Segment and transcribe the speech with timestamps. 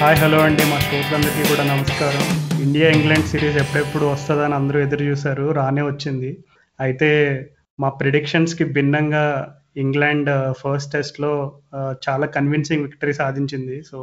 [0.00, 0.64] Hi hello అండి.
[0.68, 2.22] మా శ్రోతలందరికీ కూడా నమస్కారం.
[2.64, 5.46] ఇండియా ఇంగ్లాండ్ సిరీస్ ఎప్పుడెప్పుడు వస్తుందని అందరూ ఎదురు చూశారు.
[5.58, 6.30] రానే వచ్చింది.
[6.84, 7.10] అయితే
[7.82, 9.24] మా ప్రిడిక్షన్స్కి భిన్నంగా
[9.82, 11.32] ఇంగ్లాండ్ ఫస్ట్ టెస్ట్లో
[12.08, 13.76] చాలా కన్విన్సింగ్ విక్టరీ సాధించింది.
[13.90, 13.98] సో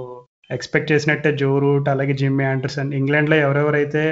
[0.57, 4.05] ఎక్స్పెక్ట్ చేసినట్టే జో రూట్ అలాగే జిమ్మీ ఆండర్సన్ ఇంగ్లాండ్లో ఎవరెవరైతే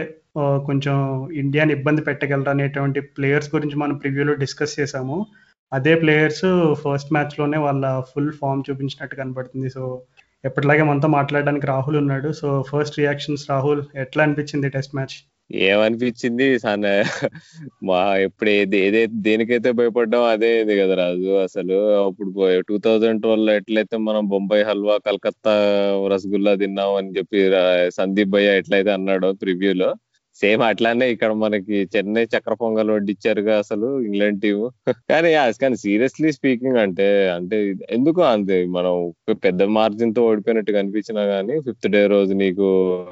[0.70, 0.98] కొంచెం
[1.44, 5.20] ఇండియాని ఇబ్బంది పెట్టగలరు అనేటువంటి ప్లేయర్స్ గురించి మనం ప్రివ్యూలో డిస్కస్ చేసాము
[5.73, 6.45] అదే ప్లేయర్స్
[6.84, 9.70] ఫస్ట్ మ్యాచ్లోనే వాళ్ళ ఫుల్ ఫామ్ చూపించినట్టు కనబడుతుంది.
[9.70, 9.84] సో
[10.45, 12.31] ఎప్పటిలాగే మనతో మాట్లాడడానికి రాహుల్ ఉన్నాడు.
[12.31, 15.16] సో ఫస్ట్ రియాక్షన్స్ రాహుల్ ఎట్లా అనిపించింది టెస్ట్ మ్యాచ్
[15.52, 16.85] ఏమనిపించింది సన్?
[17.88, 21.77] మా ఎప్పుడు ఏది ఏదైతే దేనికైతే భయపడ్డాం అదే ఇది కదా రాజు అసలు.
[22.05, 25.54] అప్పుడు టూ థౌజండ్ ట్వెల్వ్ ఎట్లయితే మనం బొంబాయి హల్వా కలకత్తా
[26.13, 27.41] రసగుల్లా తిన్నాం అని చెప్పి
[27.93, 29.90] సందీప్ భయ్య ఎట్లయితే అన్నాడో ప్రివ్యూలో
[30.41, 34.60] సేమ్ అట్లానే ఇక్కడ మనకి చెన్నై చక్ర పొంగల్ వడ్డిచ్చారుగా అసలు ఇంగ్లాండ్ టీం
[35.10, 35.29] కానీ
[35.62, 37.57] కానీ సీరియస్లీ స్పీకింగ్ అంటే అంటే
[37.90, 38.95] ఎందుకు అంతే మనం
[39.43, 42.68] పెద్ద మార్జిన్తో ఓడిపోయినట్టు కనిపించినా గానీ ఫిఫ్త్ డే రోజు నీకు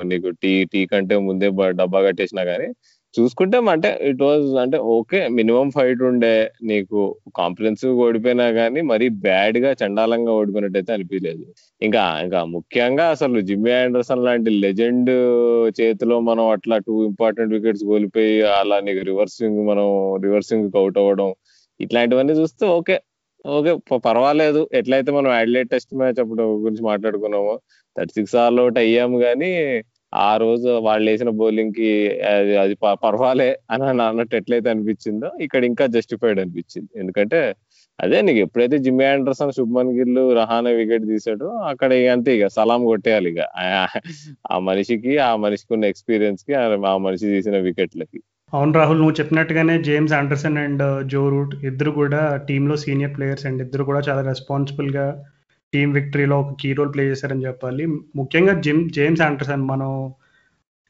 [0.06, 2.70] నీకు టీ టీ కంటే ముందే డబ్బా కట్టేసినా గానీ
[3.14, 3.58] చూసుకుంటే.
[3.73, 6.31] అంటే ఇట్ వాజ్ అంటే ఓకే మినిమం ఫైట్ ఉండే
[6.69, 7.00] నీకు
[7.39, 11.44] కాంప్రహెన్సివ్ ఓడిపోయినా కానీ మరీ బ్యాడ్గా చండాలంగా ఓడిపోయినట్టయితే అనిపించలేదు
[11.81, 15.11] ఇంకా ఇంకా ముఖ్యంగా అసలు జిమ్మీ ఆండర్సన్ లాంటి లెజెండ్
[15.80, 19.88] చేతిలో మనం అట్లా టూ ఇంపార్టెంట్ వికెట్స్ కోల్పోయి అలా నీకు రివర్సింగ్ మనం
[20.25, 21.31] రివర్సింగ్ అవుట్ అవ్వడం
[21.80, 22.95] ఇట్లాంటివన్నీ చూస్తే ఓకే
[23.45, 23.72] ఓకే
[24.05, 24.59] పర్వాలేదు.
[24.80, 27.53] ఎట్లయితే మనం అడ్లైట్ టెస్ట్ మ్యాచ్ అప్పుడు గురించి మాట్లాడుకున్నామో
[27.95, 29.50] థర్టీ సిక్స్ ఆల్ అవుట్ అయ్యాము కానీ
[30.14, 36.39] ఆ రోజు వాళ్ళు వేసిన బౌలింగ్కి అది అది పర్వాలే అని అన్నట్టు ఎట్లయితే అనిపించిందో ఇక్కడ ఇంకా జస్టిఫైడ్
[36.39, 37.00] అనిపించింది.
[37.00, 37.55] ఎందుకంటే
[38.00, 42.86] అదే నీకు ఎప్పుడైతే Jimmy Anderson Shubman Gill Rahane wicket తీసాడో అక్కడ ఇక అంతే ఇక సలాం
[42.86, 43.39] కొట్టేయాలి ఇక.
[44.52, 48.20] ఆ- మనిషికి ఆ మనిషికి ఉన్న ఎక్స్పీరియన్స్కి ఆ- మనిషి తీసిన వికెట్లకి.
[48.53, 53.45] అవును రాహుల్ నువ్వు చెప్పినట్టుగానే James Anderson and uh, Joe Root ఇద్దరు కూడా టీంలో సీనియర్ ప్లేయర్స్
[53.45, 55.23] అండ్ ఇద్దరు కూడా చాలా రెస్పాన్సిబుల్గా
[55.73, 57.86] టీమ్ విక్టరీలో ఒక కీ రోల్ ప్లే చేశారని చెప్పాలి.
[58.16, 59.92] ముఖ్యంగా జిమ్ జేమ్స్ ఆండర్సన్ మనం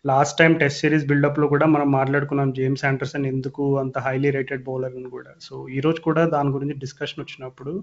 [0.06, 4.98] లాస్ట్ టైం టెస్ట్ సిరీస్ బిల్డప్లో కూడా మనం మాట్లాడుకున్నాం జేమ్స్ ఆండర్సన్ ఎందుకు అంత హైలీ రేటెడ్ బౌలర్
[5.00, 5.32] అని కూడా.
[5.42, 7.74] సో ఈరోజు కూడా దాని గురించి డిస్కషన్ వచ్చినప్పుడు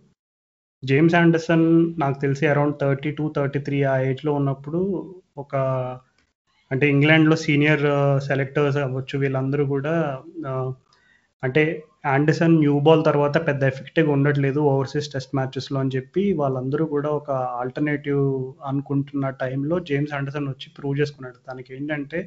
[0.83, 1.67] జేమ్స్ ఆండర్సన్
[2.03, 4.81] నాకు తెలిసి around thirty two thirty three ఆ ఏజ్లో ఉన్నప్పుడు
[5.39, 5.57] ఒక
[6.71, 7.85] అంటే ఇంగ్లాండ్లో సీనియర్
[8.29, 9.95] సెలెక్టర్స్ అవ్వచ్చు వీళ్ళందరూ కూడా
[10.51, 10.69] uh,
[11.43, 11.63] అంటే
[12.05, 17.31] ఆండర్సన్ న్యూ బాల్ తర్వాత పెద్ద ఎఫెక్టివ్గా ఉండట్లేదు ఓవర్సీస్ టెస్ట్ మ్యాచెస్లో అని చెప్పి వాళ్ళందరూ కూడా ఒక
[17.61, 18.23] ఆల్టర్నేటివ్
[18.67, 21.39] అనుకుంటున్న టైంలో జేమ్స్ ఆండర్సన్ వచ్చి ప్రూవ్ చేసుకున్నాడు.
[21.51, 22.21] తనకి ఏంటంటే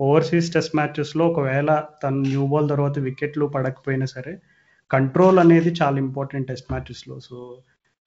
[0.00, 1.70] ఓవర్సీస్ టెస్ట్ మ్యాచెస్లో ఒకవేళ
[2.02, 4.32] తను న్యూ బాల్ తర్వాత వికెట్లు పడకపోయినా సరే
[4.90, 7.38] కంట్రోల్ అనేది చాలా ఇంపార్టెంట్ టెస్ట్ మ్యాచెస్లో సో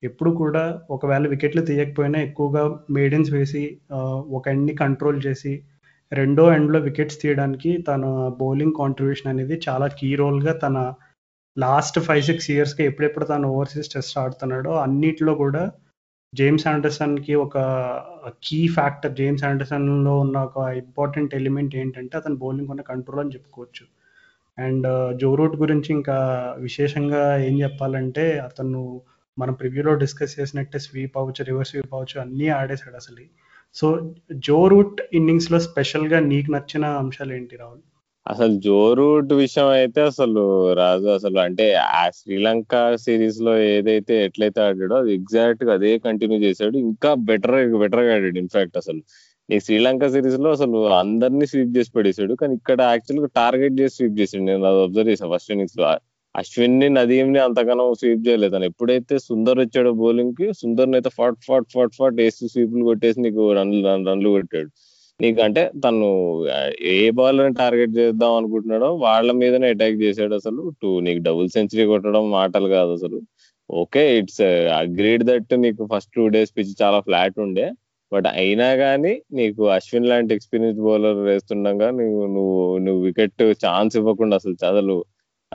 [0.04, 3.64] ఎప్పుడు కూడా ఒకవేళ వికెట్లు తీయకపోయినా ఎక్కువగా మేడన్స్ వేసి
[4.38, 5.54] ఒక ఎండ్ని కంట్రోల్ చేసి
[6.12, 8.04] రెండో ఎండ్లో వికెట్స్ తీయడానికి తన
[8.40, 10.78] బౌలింగ్ కాంట్రిబ్యూషన్ అనేది చాలా కీ రోల్గా తన
[11.58, 15.64] లాస్ట్ ఫైవ్ సిక్స్ ఇయర్స్కి ఎప్పుడెప్పుడు తను ఓవర్సీస్ టెస్ట్ ఆడుతున్నాడో అన్నిట్లో కూడా
[16.34, 17.58] జేమ్స్ ఆండర్సన్కి ఒక
[18.44, 23.86] కీ ఫ్యాక్టర్ జేమ్స్ ఆండర్సన్లో ఉన్న ఒక ఇంపార్టెంట్ ఎలిమెంట్ ఏంటంటే అతను బౌలింగ్ ఉన్న కంట్రోల్ అని చెప్పుకోవచ్చు.
[24.58, 26.18] అండ్ జో రూట్ గురించి ఇంకా
[26.58, 29.02] విశేషంగా ఏం చెప్పాలంటే అతను
[29.40, 33.24] మనం ప్రివ్యూలో డిస్కస్ చేసినట్టే స్వీప్ అవ్వచ్చు రివర్స్ స్వీప్ అవ్వచ్చు అన్నీ ఆడేశాడు అసలు.
[33.76, 37.80] సో జో రూట్ ఇన్నింగ్స్లో స్పెషల్గా నీకు నచ్చిన అంశాలు ఏంటి రాహుల్?
[38.28, 44.96] అసలు జో రూట్ విషయం అయితే అసలు రాజు అసలు అంటే ఆ శ్రీలంక సిరీస్లో ఏదైతే ఎట్లయితే ఆడాడో
[44.96, 46.78] అది ఎగ్జాక్ట్గా అదే కంటిన్యూ చేశాడు.
[46.78, 49.02] ఇంకా బెటర్ బెటర్గా ఆడాడు ఇన్ఫాక్ట్ అసలు.
[49.54, 54.44] ఈ శ్రీలంక సిరీస్లో అసలు అందరినీ స్వీప్ చేసి పడేసాడు కానీ ఇక్కడ యాక్చువల్గా టార్గెట్ చేసి స్వీప్ చేసాడు.
[54.44, 55.98] నేను అది అబ్జర్వ్ చేసాను ఫస్ట్ ఇన్నింగ్స్లో.
[56.36, 58.54] అశ్విన్ని నదీం ని అంతగానో స్వీప్ చేయలేదు.
[58.56, 63.44] తను ఎప్పుడైతే సుందర్ వచ్చాడో బౌలింగ్కి సుందర్ అయితే ఫాట్ ఫాట్ ఫాట్ ఫాట్ వేసి స్వీప్లు కొట్టేసి నీకు
[63.60, 63.80] రన్లు
[64.10, 64.70] రన్లు కొట్టాడు.
[65.20, 66.08] నీకు అంటే తను
[66.94, 70.64] ఏ బౌలర్ టార్గెట్ చేద్దాం అనుకుంటున్నాడో వాళ్ళ మీదనే అటాక్ చేశాడు అసలు.
[70.82, 73.20] టూ నీకు డబుల్ సెంచరీ కొట్టడం మాటలు కాదు అసలు.
[73.70, 74.42] ఓకే ఇట్స్
[74.82, 77.66] అగ్రీడ్ దట్ నీకు ఫస్ట్ టూ డేస్ పిచ్ చాలా ఫ్లాట్ ఉండే.
[78.12, 84.36] బట్ అయినా కానీ నీకు అశ్విన్ లాంటి ఎక్స్పీరియన్స్ బౌలర్ వేస్తుండగా నువ్వు నువ్వు నువ్వు వికెట్ ఛాన్స్ ఇవ్వకుండా
[84.42, 84.98] అసలు చదలు.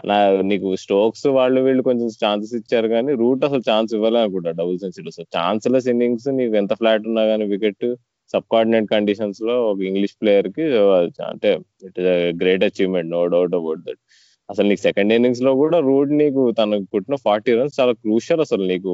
[0.08, 0.16] నా
[0.50, 5.12] నీకు స్టోక్స్ వాళ్ళు వీళ్ళు కొంచెం ఛాన్సెస్ ఇచ్చారు కానీ రూట్ అసలు ఛాన్స్ ఇవ్వలే అనుకుంటా డబుల్ సెంచరీలో.
[5.18, 7.86] సో ఛాన్స్లెస్ ఇన్నింగ్స్ నీకు ఎంత ఫ్లాట్ ఉన్నా కానీ వికెట్
[8.32, 10.64] సబ్ కార్డినేట్ కండిషన్స్లో ఒక ఇంగ్లీష్ ప్లేయర్కి
[11.30, 11.50] అంటే
[11.86, 12.08] it is
[12.42, 14.00] great achievement no doubt about that.
[14.48, 18.92] అసలు నీకు సెకండ్ ఇన్నింగ్స్లో కూడా రూట్ నీకు తనకు పుట్టిన ఫార్టీ రన్స్ చాలా క్రూషియల్ అసలు నీకు.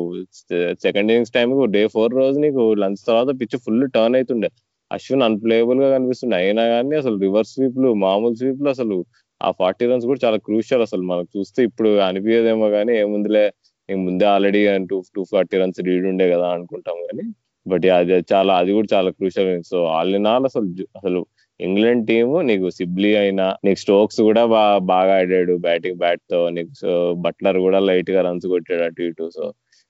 [0.87, 4.51] Second innings time day four రోజు నీకు లంచ్ తర్వాత పిచ్ ఫుల్ టర్న్ అవుతుండే
[4.91, 6.37] అశ్విన్ అన్ప్లేయబుల్గా కనిపిస్తుండే.
[6.43, 8.97] అయినా కానీ అసలు రివర్స్ స్వీప్లు మామూలు స్వీప్లు అసలు
[9.41, 13.45] ఆ ఫార్టీ రన్స్ కూడా చాలా క్రూషియల్ అసలు మనకు చూస్తే ఇప్పుడు అనిపించదేమో కానీ ఏముందిలే
[13.89, 17.25] నీకు ముందే already two two forty runs lead ఉండే కదా అనుకుంటాం కానీ
[17.67, 21.21] బట్ అది చాలా అది కూడా చాలా crucial so all in all అసలు అసలు
[21.61, 26.91] ఇంగ్లాండ్ టీమ్ నీకు సిబ్లీ అయినా నీకు స్టోక్స్ కూడా బాగా బాగా ఆడాడు బ్యాటింగ్ బ్యాట్తో నీకు సో
[27.15, 29.47] బట్లర్ కూడా లైట్గా రన్స్ కొట్టాడు అటు ఇటు సో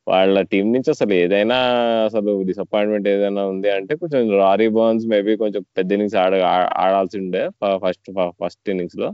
[0.07, 1.57] వాళ్ళ టీం నుంచి అసలు ఏదైనా
[2.05, 6.35] అసలు డిసప్పాయింట్మెంట్ ఏదైనా ఉంది అంటే కొంచెం రారీ బర్న్స్ మేబీ కొంచెం పెద్ద ఇన్నింగ్స్ ఆడ
[6.77, 7.43] ఆడాల్సి ఉండే
[7.87, 8.11] ఫస్ట్
[8.43, 9.09] ఫస్ట్ ఇన్నింగ్స్లో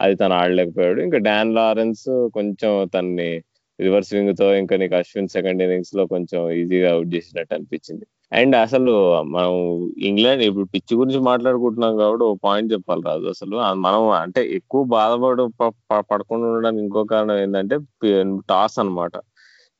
[0.00, 1.00] అది తను ఆడలేకపోయాడు.
[1.00, 3.42] ఇంకా డాన్ లారెన్స్ కొంచెం తన్ని
[3.80, 8.06] రివర్స్ స్వింగ్తో ఇంకా నీకు అశ్విన్ సెకండ్ ఇన్నింగ్స్లో కొంచెం ఈజీగా అవుట్ చేసినట్టు అనిపించింది.
[8.32, 9.50] అండ్ అసలు మనం
[9.98, 13.26] ఇంగ్లాండ్ ఇప్పుడు పిచ్ గురించి మాట్లాడుకుంటున్నాం కాబట్టి ఓ పాయింట్ చెప్పాలి రాజు.
[13.26, 17.78] అసలు మనం అంటే ఎక్కువ బాధపడు ప- పడకుండా ఉండడానికి ఇంకో కారణం ఏంటంటే
[18.50, 19.12] టాస్ అన్నమాట.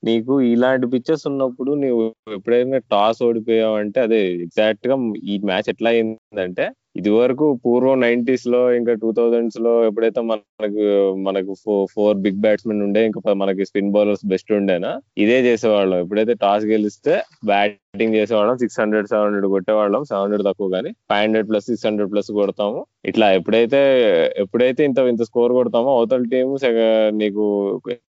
[0.04, 7.10] నీకు ఇలాంటి పిక్చర్స్ ఉన్నప్పుడు నీవు ఎప్పుడైనా టాస్ ఓడిపోయావంటే అదే ఎగ్జాక్ట్గా ఈ మ్యాచ్ ఎట్లా అయిందంటే ఇది
[7.16, 10.84] వరకు పూర్వం నైన్టీస్లో ఇంకా టూ థౌజండ్స్లో ఎప్పుడైతే మనకు
[11.26, 11.52] మనకు
[11.94, 14.90] ఫోర్ బిగ్ బ్యాట్స్మెన్ ఉండే ఇంకా మనకి స్పిన్ బౌలర్స్ బెస్ట్ ఉండేనా
[15.24, 15.98] ఇదే చేసేవాళ్ళం.
[15.98, 17.14] ఎప్పుడైతే టాస్ గెలిస్తే
[17.44, 21.66] బ్యాట్ బ్యాటింగ్ చేసేవాళ్ళం సిక్స్ హండ్రెడ్ సెవెన్ హండ్రెడ్ కొట్టేవాళ్ళం సెవెన్ హండ్రెడ్ తక్కువ కానీ five hundred plus
[21.70, 22.80] six hundred plus కొడతాము.
[23.10, 23.80] ఇట్లా ఎప్పుడైతే
[24.42, 26.48] ఎప్పుడైతే ఇంత ఇంత స్కోర్ కొడతామో అవతల టీం
[27.22, 27.44] నీకు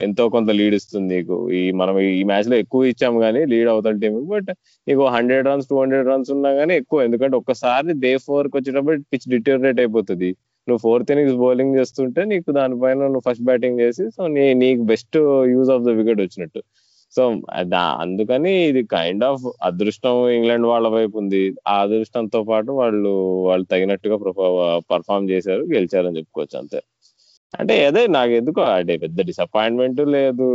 [0.07, 1.37] ఎంతో కొంత లీడ్ ఇస్తుంది నీకు.
[1.61, 4.51] ఈ మనం ఈ మ్యాచ్లో ఎక్కువ ఇచ్చాము కానీ లీడ్ అవతల టీం బట్
[4.87, 7.01] నీకు hundred runs two hundred runs ఉన్నా కానీ ఎక్కువ.
[7.09, 10.31] ఎందుకంటే ఒక్కసారి డే ఫోర్కి వచ్చేటప్పుడు పిచ్ డిటోరేట్ అయిపోతుంది.
[10.69, 15.17] నువ్వు ఫోర్త్ ఇన్నింగ్స్ బౌలింగ్ చేస్తుంటే నీకు దానిపైన నువ్వు ఫస్ట్ బ్యాటింగ్ చేసి సో నీ నీకు best
[15.55, 16.61] use of the wicket వచ్చినట్టు.
[17.13, 17.23] సో
[18.03, 21.43] అందుకని ఇది కైండ్ ఆఫ్ అదృష్టం ఇంగ్లాండ్ వాళ్ళ వైపు ఉంది.
[21.73, 23.13] ఆ అదృష్టంతో పాటు వాళ్ళు
[23.49, 24.17] వాళ్ళు తగినట్టుగా
[24.93, 26.81] పర్ఫామ్ చేశారు గెలిచారని చెప్పుకోవచ్చు అంతే.
[27.55, 30.49] అంటే అదే నాకు ఎందుకో అంటే పెద్ద డిసప్పాయింట్మెంట్ లేదు.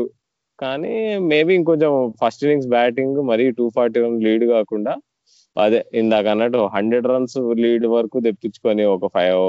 [0.60, 0.94] కానీ
[1.32, 4.94] మేబీ ఇంకొంచెం ఫస్ట్ ఇన్నింగ్స్ బ్యాటింగ్ మరీ టూ ఫార్టీ రన్ లీడ్ కాకుండా
[5.56, 9.42] అదే ఇందాక అన్నట్టు హండ్రెడ్ రన్స్ లీడ్ వరకు తెప్పించుకొని ఒక ఫైవ్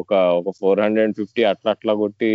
[0.00, 2.30] ఒక ఒక ఫోర్ హండ్రెడ్ ఫిఫ్టీ అట్లా అట్లా కొట్టి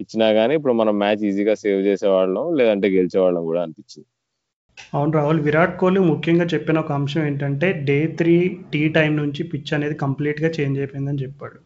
[0.00, 4.08] ఇచ్చినా గానీ ఇప్పుడు మనం మ్యాచ్ ఈజీగా సేవ్ చేసేవాళ్ళం లేదంటే గెలిచేవాళ్ళం కూడా అనిపించింది.
[4.94, 8.34] అవును రాహుల్ విరాట్ కోహ్లీ ముఖ్యంగా చెప్పిన ఒక అంశం ఏంటంటే డే త్రీ
[8.72, 11.58] టీ టైం నుంచి పిచ్ అనేది కంప్లీట్గా చేంజ్ అయిపోయిందని చెప్పాడు.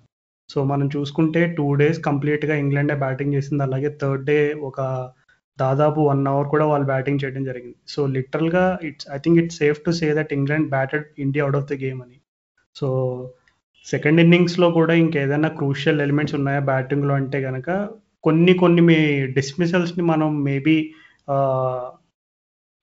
[0.50, 4.80] సో మనం చూసుకుంటే టూ డేస్ కంప్లీట్గా ఇంగ్లాండే బ్యాటింగ్ చేసింది అలాగే థర్డ్ డే ఒక
[5.58, 7.76] దాదాపు వన్ అవర్ కూడా వాళ్ళు బ్యాటింగ్ చేయడం జరిగింది.
[7.88, 11.68] సో లిటరల్గా it's I think it's safe to say that England batted India out of
[11.72, 12.18] the game అని.
[12.76, 12.88] సో
[13.86, 17.68] సెకండ్ ఇన్నింగ్స్లో కూడా ఇంకేదైనా క్రూషియల్ ఎలిమెంట్స్ ఉన్నాయా బ్యాటింగ్లో అంటే కనుక
[18.24, 18.98] కొన్ని కొన్ని మీ
[19.38, 20.76] డిస్మిసల్స్ని మనం మేబీ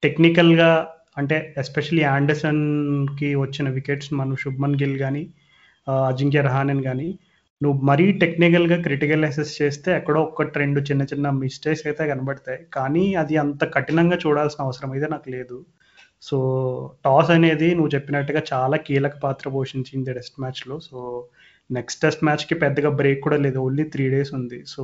[0.04, 0.72] టెక్నికల్గా
[1.20, 5.24] అంటే ఎస్పెషలీ యాండర్సన్కి వచ్చిన వికెట్స్ మనం శుభ్మన్ గిల్ కానీ
[5.88, 7.10] అజింక్య రహానన్ కానీ
[7.64, 12.60] నువ్వు మరీ టెక్నికల్గా క్రిటికల్ అసెస్ చేస్తే ఎక్కడో ఒక్కటి రెండు చిన్న చిన్న మిస్టేక్స్ అయితే కనబడతాయి.
[12.76, 15.58] కానీ అది అంత కఠినంగా చూడాల్సిన అవసరం అయితే నాకు లేదు.
[16.28, 16.38] సో
[17.06, 20.98] టాస్ అనేది నువ్వు చెప్పినట్టుగా చాలా కీలక పాత్ర పోషించింది టెస్ట్ మ్యాచ్లో సో
[21.78, 23.60] నెక్స్ట్ టెస్ట్ మ్యాచ్కి పెద్దగా బ్రేక్ కూడా లేదు.
[23.68, 24.60] ఓన్లీ త్రీ డేస్ ఉంది.
[24.74, 24.84] సో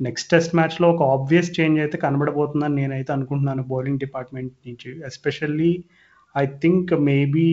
[0.00, 4.90] నెక్స్ట్ టెస్ట్ మ్యాచ్లో ఒక ఆబ్వియస్ చేంజ్ అయితే కనబడబోతుందని నేనైతే అనుకుంటున్నాను బౌలింగ్ డిపార్ట్మెంట్ నుంచి.
[5.06, 5.72] Especially
[6.34, 7.48] I think maybe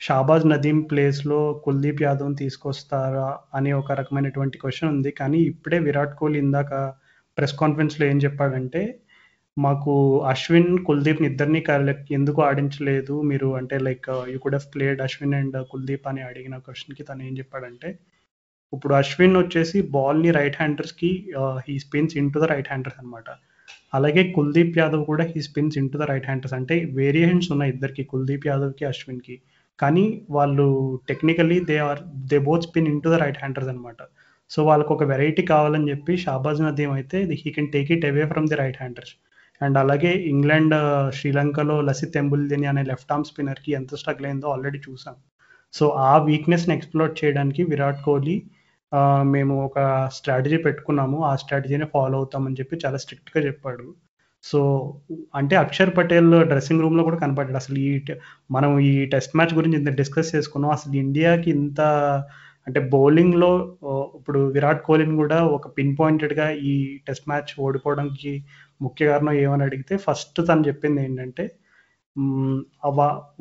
[0.00, 5.10] Shahbaz Nadeem ప్లేస్లో కుల్దీప్ యాదవ్ని తీసుకొస్తారా అనే ఒక రకమైనటువంటి క్వశ్చన్ ఉంది.
[5.20, 6.72] కానీ ఇప్పుడే విరాట్ కోహ్లీ ఇందాక
[7.38, 8.82] ప్రెస్ కాన్ఫరెన్స్లో ఏం చెప్పాడంటే
[9.56, 9.92] మాకు
[10.32, 11.60] అశ్విన్ కుల్దీప్ని ఇద్దరిని
[12.18, 13.48] ఎందుకు ఆడించలేదు మీరు?
[13.60, 17.90] అంటే like you could have played Ashwin and Kuldeep అని అడిగిన క్వశ్చన్కి తను ఏం చెప్పాడంటే
[18.72, 21.10] ఇప్పుడు అశ్విన్ వచ్చేసి బాల్ని right హ్యాండర్స్కి
[21.66, 23.28] he spins into the right handers అనమాట
[23.96, 28.46] అలాగే కుల్దీప్ యాదవ్ కూడా he spins into the right handers అంటే వేరియేషన్స్ ఉన్నాయి ఇద్దరికి కుల్దీప్
[28.50, 29.36] యాదవ్కి అశ్విన్కి.
[29.78, 30.04] కానీ
[30.36, 30.66] వాళ్ళు
[31.08, 32.00] technically they are
[32.30, 34.00] they both spin into the right handers అనమాట
[34.50, 38.46] సో వాళ్ళకు ఒక వెరైటీ కావాలని చెప్పి షాబాజ్ నదీం అయితే he can take it away from
[38.52, 39.14] the right handers
[39.60, 40.74] and అలాగే ఇంగ్లాండ్
[41.18, 45.16] శ్రీలంకలో లసిత్ ఎంబుల్దిని అనే లెఫ్ట్ ఆర్మ్ స్పిన్నర్కి ఎంత స్ట్రగుల్ అయిందో ఆల్రెడీ చూసాం.
[45.74, 48.36] సో ఆ వీక్నెస్ని ఎక్స్ప్లోర్ చేయడానికి విరాట్ కోహ్లీ
[49.22, 49.78] మేము ఒక
[50.08, 51.18] స్ట్రాటజీ పెట్టుకున్నాము.
[51.24, 53.86] ఆ స్ట్రాటజీని ఫాలో అవుతామని చెప్పి చాలా స్ట్రిక్ట్గా చెప్పాడు.
[54.44, 54.58] సో
[55.34, 57.56] అంటే అక్షర్ పటేల్ డ్రెస్సింగ్ రూమ్లో కూడా కనపడ్డాడు.
[57.56, 57.90] అసలు ఈ
[58.50, 60.70] మనం ఈ టెస్ట్ మ్యాచ్ గురించి ఇంత డిస్కస్ చేసుకున్నాం.
[60.70, 61.80] అసలు ఇండియాకి ఇంత
[62.66, 63.50] అంటే బౌలింగ్లో
[64.18, 66.74] ఇప్పుడు విరాట్ కోహ్లీని కూడా ఒక పిన్ పాయింటెడ్గా ఈ
[67.08, 68.32] టెస్ట్ మ్యాచ్ ఓడిపోవడానికి
[68.82, 71.44] ముఖ్య కారణం ఏమని అడిగితే ఫస్ట్ తను చెప్పింది ఏంటంటే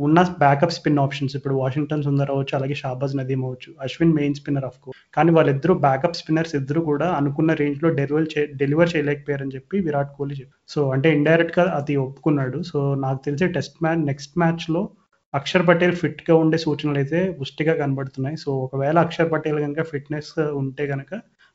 [0.05, 3.69] ఉన్న బ్యాకప్ స్పిన్ ఆప్షన్స్ ఇప్పుడు వాషింగ్టన్ సుందర్ అవ్వచ్చు అలాగే షాబాజ్ నదీమ్ అవ్వచ్చు.
[3.85, 8.43] Ashwin main spinner of course కానీ వాళ్ళిద్దరూ బ్యాకప్ స్పిన్నర్స్ ఇద్దరు కూడా అనుకున్న రేంజ్లో డెలివర్ చే
[8.61, 12.59] డెలివర్ చేయలేకపోయారని చెప్పి విరాట్ కోహ్లీ చెప్పి సో అంటే ఇండైరెక్ట్గా అది ఒప్పుకున్నాడు.
[12.71, 14.83] సో నాకు తెలిసి టెస్ట్ మ్యాచ్ నెక్స్ట్ మ్యాచ్లో
[15.33, 18.37] అక్షర్ పటేల్ ఫిట్గా ఉండే సూచనలు అయితే పుష్టిగా కనబడుతున్నాయి.
[18.37, 20.31] సో ఒకవేళ అక్షర్ పటేల్ కనుక ఫిట్నెస్
[20.61, 21.11] ఉంటే కనుక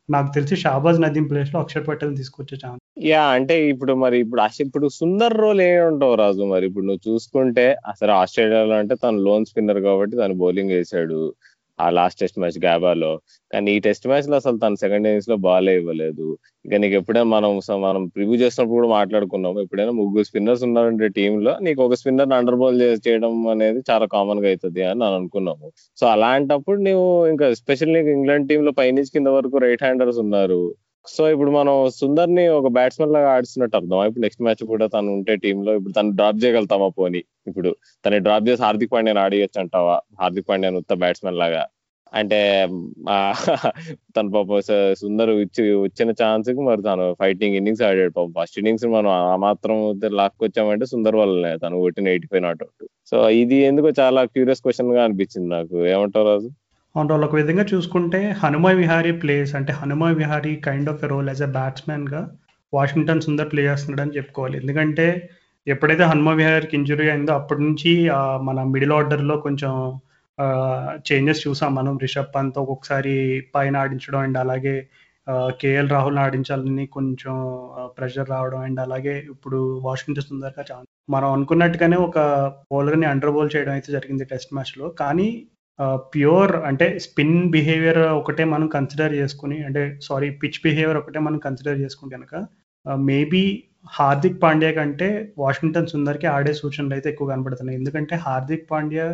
[0.09, 4.87] నాకు తెలిసి షాబాజ్ నదీం ప్లేస్లో అక్షర్ పటేల్ తీసుకొచ్చే ఛాన్స్ యా అంటే ఇప్పుడు మరి ఇప్పుడు ఇప్పుడు
[4.99, 6.65] సుందర్ రోల్ ఏముంటావు రాజు మరి?
[6.67, 11.21] ఇప్పుడు నువ్వు చూసుకుంటే అసలు ఆస్ట్రేలియాలో అంటే తను లోన్ స్పిన్నర్ కాబట్టి తను బౌలింగ్ వేసాడు.
[11.83, 13.11] ఆ లాస్ట్ టెస్ట్ మ్యాచ్ గాబాలో.
[13.51, 16.27] కానీ ఈ టెస్ట్ మ్యాచ్లో అసలు తన సెకండ్ ఇన్నింగ్స్లో బాలే ఇవ్వలేదు.
[16.67, 17.53] ఇక నీకు ఎప్పుడైనా మనం
[17.87, 19.59] మనం ప్రివ్యూ చేసినప్పుడు కూడా మాట్లాడుకున్నాము.
[19.61, 24.83] ఎప్పుడైనా ముగ్గురు స్పిన్నర్స్ ఉన్నారంటే టీమ్లో నీకు ఒక స్పిన్నర్ అండర్ బాల్ చేయడం అనేది చాలా కామన్గా అవుతుంది
[24.91, 25.67] అని నేను అనుకున్నాము.
[26.01, 30.63] సో అలాంటప్పుడు నువ్వు ఇంకా ఎస్పెషల్ నీకు ఇంగ్లాండ్ టీమ్లో పైనుంచి కింద వరకు రైట్ హ్యాండర్స్ ఉన్నారు.
[31.07, 35.33] సో ఇప్పుడు మనం సుందర్ని ఒక బ్యాట్స్మెన్ లాగా ఆడుతున్నట్టు అర్థం ఇప్పుడు నెక్స్ట్ మ్యాచ్ కూడా తను ఉంటే
[35.45, 37.21] టీమ్లో ఇప్పుడు తను డ్రాప్ చేయగలుగుతామా పోనీ?
[37.47, 37.71] ఇప్పుడు
[38.05, 39.97] తను డ్రాప్ చేసి హార్దిక్ పాండ్యాని ఆడియచ్చు అంటావా?
[40.21, 41.63] హార్దిక్ పాండ్యాని ఉత్త బ్యాట్స్మెన్ లాగా.
[42.13, 42.39] అంటే
[44.17, 44.59] తన పాప
[45.03, 48.33] సుందర్ ఇచ్చి వచ్చిన ఛాన్స్కి మరి తను ఫైటింగ్ ఇన్నింగ్స్ ఆడాడు పాపం.
[48.39, 49.77] ఫస్ట్ ఇన్నింగ్స్ మనం ఆ మాత్రం
[50.21, 55.03] లాక్కొచ్చామంటే సుందర్ వల్లనే తను కొట్టిన eighty five not out so ఇది ఎందుకో చాలా క్యూరియస్ క్వశ్చన్గా
[55.07, 55.77] అనిపించింది నాకు.
[55.95, 56.51] ఏమంటావు రాజు?
[56.95, 61.43] అండ్ ఒక విధంగా చూసుకుంటే హనుమ విహారీ ప్లేస్ అంటే Hanuma Vihari kind of a role as
[61.43, 62.21] a బ్యాట్స్మెన్గా
[62.73, 64.57] Washington Sundar play చేస్తున్నాడు అని చెప్పుకోవాలి.
[64.61, 65.07] ఎందుకంటే
[65.67, 67.91] ఎప్పుడైతే హనుమ విహారీకి ఇంజురీ అయిందో అప్పటి నుంచి
[68.49, 69.73] మన మిడిల్ ఆర్డర్లో కొంచెం
[71.09, 71.95] చేంజెస్ చూసాం మనం.
[72.05, 73.15] రిషబ్ పంత్ ఒక్కొక్కసారి
[73.55, 74.75] పైన ఆడించడం అండ్ అలాగే
[75.61, 77.35] కేఎల్ రాహుల్ ఆడించాలని కొంచెం
[77.99, 82.19] ప్రెషర్ రావడం అండ్ అలాగే ఇప్పుడు వాషింగ్టన్ సుందర్గా ఛాన్స్ మనం అనుకున్నట్టుగానే ఒక
[82.73, 85.29] బౌలర్ని అండర్ బౌల్ చేయడం అయితే జరిగింది టెస్ట్ మ్యాచ్లో కానీ
[86.13, 91.79] ప్యూర్ అంటే స్పిన్ బిహేవియర్ ఒకటే మనం కన్సిడర్ చేసుకుని అంటే సారీ పిచ్ బిహేవియర్ ఒకటే మనం కన్సిడర్
[91.81, 92.35] చేసుకుంటే కనుక
[93.07, 93.45] మేబీ
[93.89, 97.79] హార్దిక్ పాండ్యా కంటే వాషింగ్టన్ సుందర్కి ఆడే సూచనలు అయితే ఎక్కువ కనబడుతున్నాయి.
[97.79, 99.07] ఎందుకంటే Hardik Pandya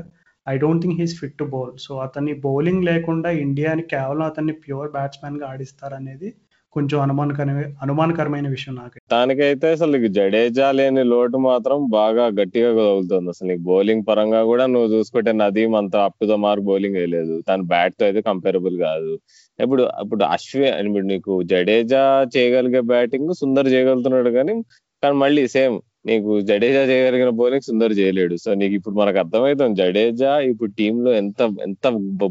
[0.46, 4.90] I don't think he's fit to bowl so అతన్ని బౌలింగ్ లేకుండా ఇండియాని కేవలం అతన్ని ప్యూర్
[4.92, 6.28] బ్యాట్స్మెన్గా ఆడిస్తారనేది
[6.72, 13.48] కొంచెం అనుమానకరమైన అనుమానకరమైన విషయం నాకు దానికైతే అసలు జడేజా లేని లోటు మాత్రం బాగా గట్టిగా తగులుతుంది అసలు
[13.50, 17.60] నీకు బౌలింగ్ పరంగా కూడా నువ్వు చూసుకుంటే నదీం అంత up to the mark bowling వేయలేదు తన
[17.72, 19.12] బ్యాట్తో అయితే కంపేరబుల్ కాదు.
[19.58, 22.02] ఇప్పుడు ఇప్పుడు అశ్వి ఇప్పుడు నీకు జడేజా
[22.34, 24.56] చేయగలిగే బ్యాటింగ్ సుందర్ చేయగలుగుతున్నాడు కానీ
[25.02, 25.76] కానీ మళ్ళీ సేమ్
[26.08, 28.34] నీకు జడేజా చేయగలిగిన బౌలింగ్ సుందర్ చేయలేడు.
[28.36, 31.86] సో నీకు ఇప్పుడు మనకు అర్థమవుతుంది జడేజా ఇప్పుడు టీమ్లో ఎంత ఎంత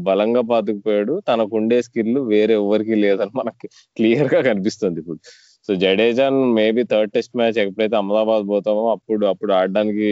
[0.08, 1.14] బలంగా పాతుకుపోయాడు.
[1.28, 5.20] తనకు ఉండే స్కిల్ వేరే ఎవరికి లేదని మనకి క్లియర్గా కనిపిస్తుంది ఇప్పుడు.
[5.68, 6.26] So Jadeja
[6.58, 10.08] maybe third test match ఎప్పుడైతే అహ్మదాబాద్ పోతామో అప్పుడు అప్పుడు ఆడడానికి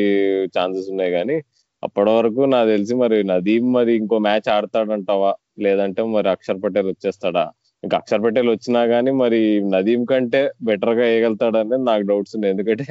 [0.57, 1.37] ఛాన్సెస్ ఉన్నాయి కానీ
[1.83, 5.33] అప్పటి వరకు నాకు తెలిసి మరి నదీం మరి ఇంకో మ్యాచ్ ఆడతాడంటావా?
[5.59, 7.45] లేదంటే మరి అక్షర్ పటేల్ వచ్చేస్తాడా?
[7.83, 9.41] ఇంకా అక్షర్ పటేల్ వచ్చినా గానీ మరి
[9.73, 12.53] నదీం కంటే బెటర్గా వేయగలుగుతాడనేది నాకు డౌట్స్ ఉన్నాయి.
[12.55, 12.87] ఎందుకంటే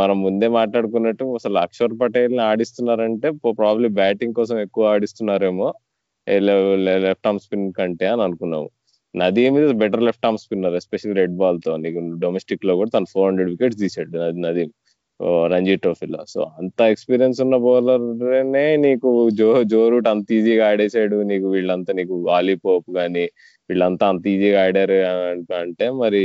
[0.00, 5.68] మనం ముందే మాట్లాడుకున్నట్టు అసలు అక్షర్ పటేల్ని ఆడిస్తున్నారంటే ప్రాబ్లీ బ్యాటింగ్ కోసం ఎక్కువ ఆడిస్తున్నారేమో
[6.98, 8.68] లెఫ్ట్ ఆర్మ్ స్పిన్ కంటే అని అనుకున్నాము.
[9.14, 13.50] Nadeem is better left arm spinner especially red బాల్తో నీకు డొమెస్టిక్లో కూడా తను ఫోర్ హండ్రెడ్
[13.52, 14.70] వికెట్స్ తీసాడు నదీమ్ నదీం
[15.20, 21.16] ఓ, రంజీ ట్రోఫీలో సో అంత ఎక్స్పీరియన్స్ ఉన్న బౌలర్నే నీకు జో జో రూట్ అంత ఈజీగా ఆడేసాడు.
[21.30, 23.24] నీకు వీళ్ళంతా నీకు వాలీపోప్ కానీ గానీ
[23.72, 24.98] వీళ్ళంతా అంత ఈజీగా ఆడారు
[25.62, 26.22] అంటే మరి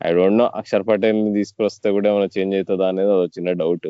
[0.00, 3.88] ఐ డోంట్ నో అక్షర్ పటేల్ని తీసుకొస్తే కూడా ఏమైనా చేంజ్ అవుతుందా అనేది ఒక చిన్న డౌట్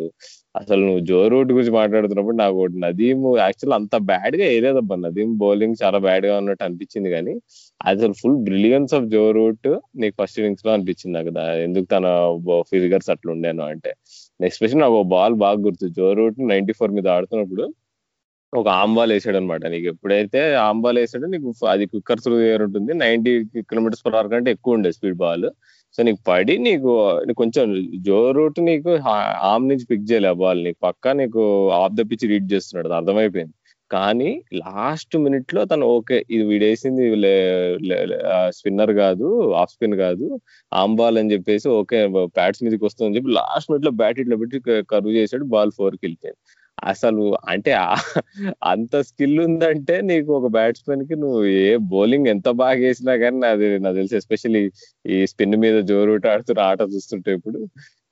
[0.56, 5.76] అసలు నువ్వు జో రూట్ గురించి మాట్లాడుతున్నప్పుడు నాకు ఒకటి నదీమ్ యాక్చువల్ అంత బ్యాడ్గా ఏదేదబ్బా నదీం బౌలింగ్
[5.82, 7.34] చాలా బ్యాడ్గా ఉన్నట్టు అనిపించింది కానీ
[7.80, 12.06] అసలు full brilliance of Joe Root నీకు ఫస్ట్ ఇన్నింగ్స్లో అనిపించింది నాకు ఎందుకు తన
[12.70, 13.92] ఫిగర్స్ అట్లా ఉండేను అంటే.
[14.40, 15.86] ఎస్పెషల్ నాకు బాల్ బాగా గుర్తు.
[15.98, 17.64] జో రూట్ నైన్టీ ఫోర్ మీద ఆడుతున్నప్పుడు
[18.60, 22.92] ఒక ఆంబాల్ వేసాడు అనమాట నీకు ఎప్పుడైతే ఆంబాల్ వేసాడో నీకు అది క్విక్కర్ త్రూ ఉంటుంది.
[23.04, 23.32] నైన్టీ
[23.70, 25.46] కిలోమీటర్స్ పర్ అవర్ కంటే ఎక్కువ ఉండే స్పీడ్ బాల్
[25.96, 26.92] సో నీకు పడి నీకు
[27.40, 27.66] కొంచెం
[28.08, 28.92] జో రూట్ నీకు
[29.50, 31.42] ఆమ్ నుంచి పిక్ చేయలే బాల్ నీకు పక్కా నీకు
[31.82, 32.88] ఆఫ్ ద పిచ్ రీడ్ చేస్తున్నాడు.
[33.00, 33.54] అర్థమైపోయింది.
[33.90, 34.30] కానీ
[34.62, 37.04] లాస్ట్ మినిట్లో తను ఓకే ఇది వీడేసింది
[38.58, 39.26] స్పిన్నర్ కాదు
[39.60, 40.26] ఆఫ్ స్పిన్ కాదు.
[40.72, 41.98] ఆమ్ బాల్ అని చెప్పేసి ఓకే
[42.38, 44.60] బ్యాట్స్ మీదకి వస్తుందని చెప్పి లాస్ట్ మినిట్లో బ్యాట్ ఇట్లా పెట్టి
[44.92, 46.40] కరువు చేశాడు బాల్ ఫోర్కి వెళ్ళిపోయింది.
[46.82, 47.96] అసలు అంటే ఆ-
[48.62, 53.94] అంత స్కిల్ ఉందంటే నీకు ఒక బ్యాట్స్మెన్కి నువ్వు ఏ బౌలింగ్ ఎంత బాగా వేసినా కానీ అది నాకు
[53.94, 54.62] తెలిసి ఎస్పెషల్లీ
[55.06, 57.60] ఈ స్పిన్ మీద జోరుట ఆడుతున్న ఆట చూస్తుంటే ఇప్పుడు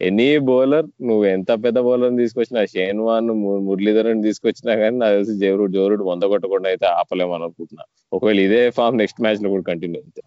[0.01, 3.27] ఎనీ బౌలర్ నువ్వు ఎంత పెద్ద బౌలర్ తీసుకొచ్చినా షేన్ వాన్
[3.67, 7.85] మురళీధరన్ తీసుకొచ్చినా కానీ నాకు తెలిసి జోరు జోరుడు వంద కొట్టకుండా అయితే ఆపలేము అనుకుంటున్నా.
[8.13, 10.23] ఒకవేళ ఇదే ఫామ్ నెక్స్ట్ మ్యాచ్లో కూడా కంటిన్యూ అయితే.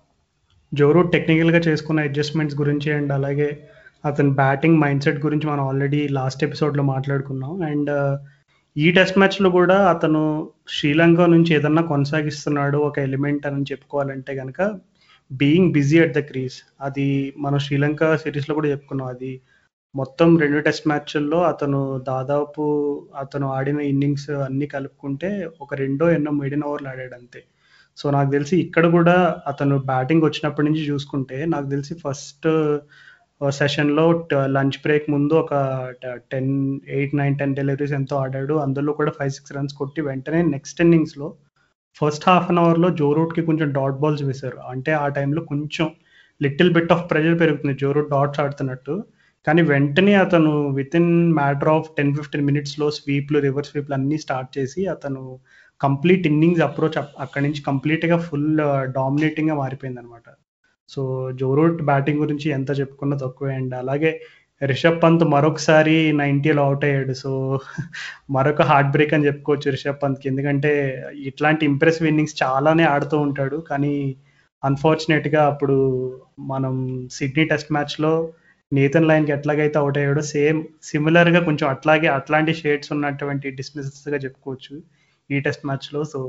[0.73, 3.49] జోరూ టెక్నికల్గా చేసుకున్న అడ్జస్ట్మెంట్స్ గురించి అండ్ అలాగే
[4.05, 7.61] అతని బ్యాటింగ్ మైండ్ సెట్ గురించి మనం ఆల్రెడీ లాస్ట్ ఎపిసోడ్లో మాట్లాడుకున్నాం.
[7.61, 7.91] అండ్
[8.77, 10.21] ఈ టెస్ట్ మ్యాచ్లో కూడా అతను
[10.69, 14.61] శ్రీలంక నుంచి ఏదన్నా కొనసాగిస్తున్నాడు ఒక ఎలిమెంట్ అని చెప్పుకోవాలంటే కనుక
[15.31, 19.07] being busy at the crease అది మనం శ్రీలంక సిరీస్లో కూడా చెప్పుకున్నాం.
[19.07, 19.41] అది
[19.95, 22.63] మొత్తం రెండు టెస్ట్ మ్యాచ్ల్లో అతను దాదాపు
[23.19, 27.43] అతను ఆడిన ఇన్నింగ్స్ అన్నీ కలుపుకుంటే ఒక రెండో ఎన్నో మిడిన్ ఓవర్లు ఆడాడు అంతే.
[27.97, 32.47] సో నాకు తెలిసి ఇక్కడ కూడా అతను బ్యాటింగ్ వచ్చినప్పటి నుంచి చూసుకుంటే నాకు తెలిసి ఫస్ట్
[33.49, 35.53] సెషన్లో లంచ్ బ్రేక్ ముందు ఒక
[36.31, 38.53] ten eight nine ten deliveries ఎంతో ఆడాడు.
[38.53, 41.33] అందులో కూడా ఫైవ్ సిక్స్ రన్స్ కొట్టి వెంటనే నెక్స్ట్ ఇన్నింగ్స్లో
[42.01, 44.57] ఫస్ట్ హాఫ్ అన్ అవర్లో జో రూట్కి కొంచెం డాట్ బాల్స్ వేశారు.
[44.57, 45.89] అంటే ఆ టైంలో కొంచెం
[46.41, 47.73] లిటిల్ బిట్ ఆఫ్ ప్రెషర్ పెరుగుతుంది.
[47.73, 49.03] జో రూట్ డాట్స్ ఆడుతున్నట్టు.
[49.47, 54.85] కానీ వెంటనే అతను within matter of ten fifteen మినిట్స్లో స్వీప్లు రివర్స్ స్వీప్లు అన్నీ స్టార్ట్ చేసి
[54.85, 55.39] అతను
[55.81, 58.57] కంప్లీట్ ఇన్నింగ్స్ అప్రోచ్ అక్కడి నుంచి కంప్లీట్గా ఫుల్
[58.91, 60.23] డామినేటింగ్గా మారిపోయింది అనమాట
[60.89, 61.01] సో
[61.41, 64.11] జోరూట్ బ్యాటింగ్ గురించి ఎంత చెప్పుకున్నా తక్కువే అండ్ అలాగే
[64.61, 67.13] రిషబ్ పంత్ మరొకసారి నైంటీలో అవుట్ అయ్యాడు.
[67.23, 67.31] సో
[68.35, 70.25] మరొక హార్ట్ బ్రేక్ అని చెప్పుకోవచ్చు రిషబ్ పంత్కి.
[70.31, 70.71] ఎందుకంటే
[71.29, 73.57] ఇట్లాంటి ఇంప్రెసివ్ ఇన్నింగ్స్ చాలానే ఆడుతూ ఉంటాడు.
[73.69, 73.93] కానీ
[74.63, 75.77] అన్ఫార్చునేట్గా అప్పుడు
[76.53, 76.75] మనం
[77.11, 78.13] సిడ్నీ టెస్ట్ మ్యాచ్లో
[78.71, 84.75] నేతన్ లైన్కి ఎట్లాగైతే అవుట్ అయ్యాడో సేమ్ సిమిలర్గా కొంచెం అట్లాగే అట్లాంటి షేడ్స్ ఉన్నటువంటి డిస్మిసెస్గా చెప్పుకోవచ్చు
[85.29, 86.19] ఈ టెస్ట్ మ్యాచ్లో సో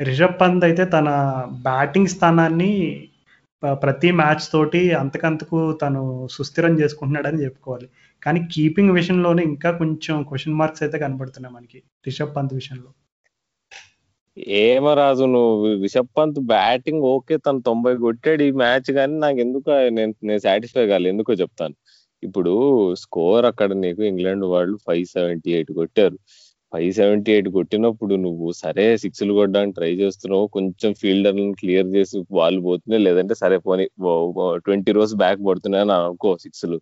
[0.00, 1.08] రిషబ్ పంత్ అయితే తన
[1.64, 2.72] బ్యాటింగ్ స్థానాన్ని
[3.82, 7.86] ప్రతి మ్యాచ్ తోటి అంతకంతకు తను సుస్థిరం చేసుకుంటున్నాడని చెప్పుకోవాలి.
[8.22, 12.90] కానీ కీపింగ్ విషయంలోనే ఇంకా కొంచెం క్వశ్చన్ మార్క్స్ అయితే కనబడుతున్నాయి మనకి రిషబ్ పంత్ విషయంలో.
[14.64, 19.70] ఏమో రాజు నువ్వు రిషబ్ పంత్ బ్యాటింగ్ ఓకే తను తొంభై కొట్టాడు ఈ మ్యాచ్ కానీ నాకు ఎందుకు
[19.98, 21.74] నేను నేను సాటిస్ఫై కాలేదు ఎందుకో చెప్తాను.
[22.22, 22.52] ఇప్పుడు
[23.04, 26.16] స్కోర్ అక్కడ నీకు ఇంగ్లాండ్ వాళ్ళు ఫైవ్ సెవెంటీ ఎయిట్ కొట్టారు.
[26.72, 32.58] ఫైవ్ సెవెంటీ ఎయిట్ కొట్టినప్పుడు నువ్వు సరే సిక్స్లు కొట్టడానికి ట్రై చేస్తున్నావు కొంచెం ఫీల్డర్లను క్లియర్ చేసి బాల్
[32.66, 33.84] పోతున్నాయి లేదంటే సరే పోనీ
[34.66, 36.78] ట్వంటీ రోజు బ్యాక్ పడుతున్నాయి అని అనుకో సిక్స్లు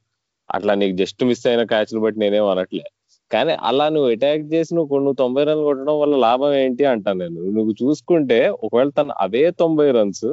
[0.48, 2.84] అట్లా నీకు జస్ట్ మిస్ అయిన క్యాచ్లు బట్టి నేనేం అనట్లే.
[3.30, 7.40] కానీ అలా నువ్వు అటాక్ చేసి నువ్వు నువ్వు తొంభై రన్లు కొట్టడం వల్ల లాభం ఏంటి అంటాను నేను.
[7.56, 10.26] నువ్వు చూసుకుంటే ఒకవేళ తను అవే తొంభై రన్స్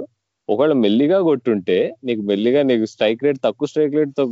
[0.49, 4.23] ఒకవేళ మెల్లిగా కొట్టుంటే నీకు మెల్లిగా నీకు స్ట్రైక్ రేట్ తక్కువ స్ట్రైక్ రేట్తో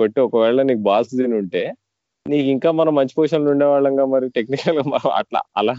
[0.00, 1.62] కొట్టి ఒకవేళ నీకు బాల్స్ తిని ఉంటే
[2.30, 5.74] నీకు ఇంకా మనం మంచి పొజిషన్లో ఉండేవాళ్ళంగా మరి టెక్నికల్గా మనం అట్లా అలా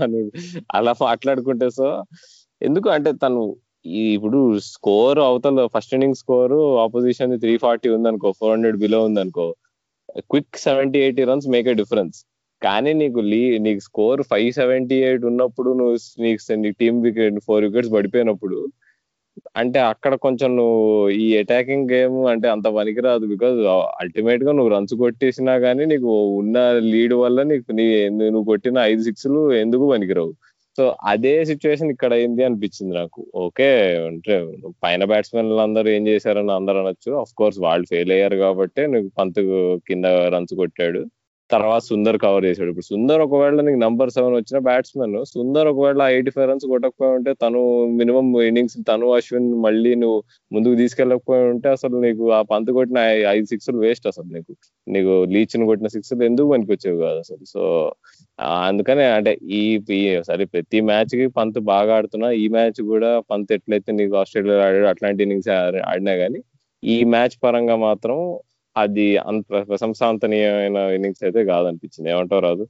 [0.76, 1.88] అలా మాట్లాడుకుంటే సో
[2.62, 3.56] ఎందుకు అంటే తను
[3.88, 9.56] ఇప్పుడు స్కోర్ అవతల first inning score opposition three forty ఉందనుకో ఫోర్ హండ్రెడ్ బిలో ఉందనుకో
[10.20, 12.18] quick seventy eighty runs make a difference
[12.62, 17.94] కానీ నీకు లీ నీకు స్కోర్ ఫైవ్ సెవెంటీ ఎయిట్ ఉన్నప్పుడు నువ్వు నీకు టీమ్ వికెట్ ఫోర్ వికెట్స్
[17.94, 18.68] పడిపోయినప్పుడు
[19.60, 20.80] అంటే అక్కడ కొంచెం నువ్వు
[21.24, 23.60] ఈ అటాకింగ్ గేమ్ అంటే అంత పనికిరాదు బికాజ్
[24.02, 26.12] అల్టిమేట్గా నువ్వు రన్స్ కొట్టేసినా గానీ నీకు
[26.42, 26.58] ఉన్న
[26.94, 27.86] లీడ్ వల్ల నీకు నీ
[28.26, 30.32] నువ్వు కొట్టిన ఐదు సిక్స్లు ఎందుకు పనికిరావు?
[30.78, 33.22] సో అదే సిచ్యువేషన్ ఇక్కడ అయింది అనిపించింది నాకు.
[33.46, 33.70] ఓకే
[34.10, 34.36] అంటే
[34.84, 37.12] పైన బ్యాట్స్మెన్ అందరూ ఏం చేశారని అందరూ అనొచ్చు.
[37.24, 39.42] అఫ్ కోర్స్ వాళ్ళు ఫెయిల్ అయ్యారు కాబట్టి నీకు పంత్
[39.90, 41.02] కింద రన్స్ కొట్టాడు.
[41.52, 42.70] తర్వాత సుందర్ కవర్ చేశాడు.
[42.70, 47.34] ఇప్పుడు సుందర్ ఒకవేళ నీకు నంబర్ సెవెన్ వచ్చిన బ్యాట్స్మెన్ సుందర్ ఒకవేళ ఎయిటీ ఫైవ్ రన్స్ కొట్టకపోయి ఉంటే
[47.34, 52.98] తను మినిమం ఇన్నింగ్స్ తను అశ్విన్ మళ్ళీ నువ్వు ముందుకు తీసుకెళ్ళకపోయి ఉంటే అసలు నీకు ఆ పంత్ కొట్టిన
[53.30, 54.56] ఐదు సిక్స్లు వేస్ట్ అసలు నీకు.
[54.88, 57.46] నీకు లీచ్ కొట్టిన సిక్స్ ఎందుకు పనికి వచ్చేవి కాదు అసలు.
[57.50, 57.92] సో
[58.68, 63.92] అందుకనే అంటే ఈ ఈ- సరే ప్రతి మ్యాచ్కి పంత్ బాగా ఆడుతున్నా ఈ మ్యాచ్ కూడా పంత్ ఎట్లయితే
[63.92, 65.50] నీకు ఆస్ట్రేలియా ఆడాడు అట్లాంటి ఇన్నింగ్స్
[65.88, 66.40] ఆడినా గానీ
[66.84, 68.40] ఈ మ్యాచ్ పరంగా మాత్రం
[68.76, 72.08] అది అంత ప్రశంసాంతనీయమైన ఇన్నింగ్స్ అయితే కాదనిపించింది.
[72.14, 72.66] ఏమంటావు రాదు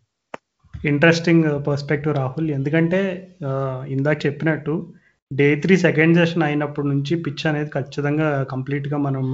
[0.73, 2.49] ఇంట్రెస్టింగ్ పర్స్పెక్టివ్ రాహుల్.
[2.57, 3.01] ఎందుకంటే
[3.95, 4.75] ఇందాక చెప్పినట్టు
[5.31, 9.25] డే త్రీ సెకండ్ సెషన్ అయినప్పటి నుంచి పిచ్ అనేది ఖచ్చితంగా కంప్లీట్గా మనం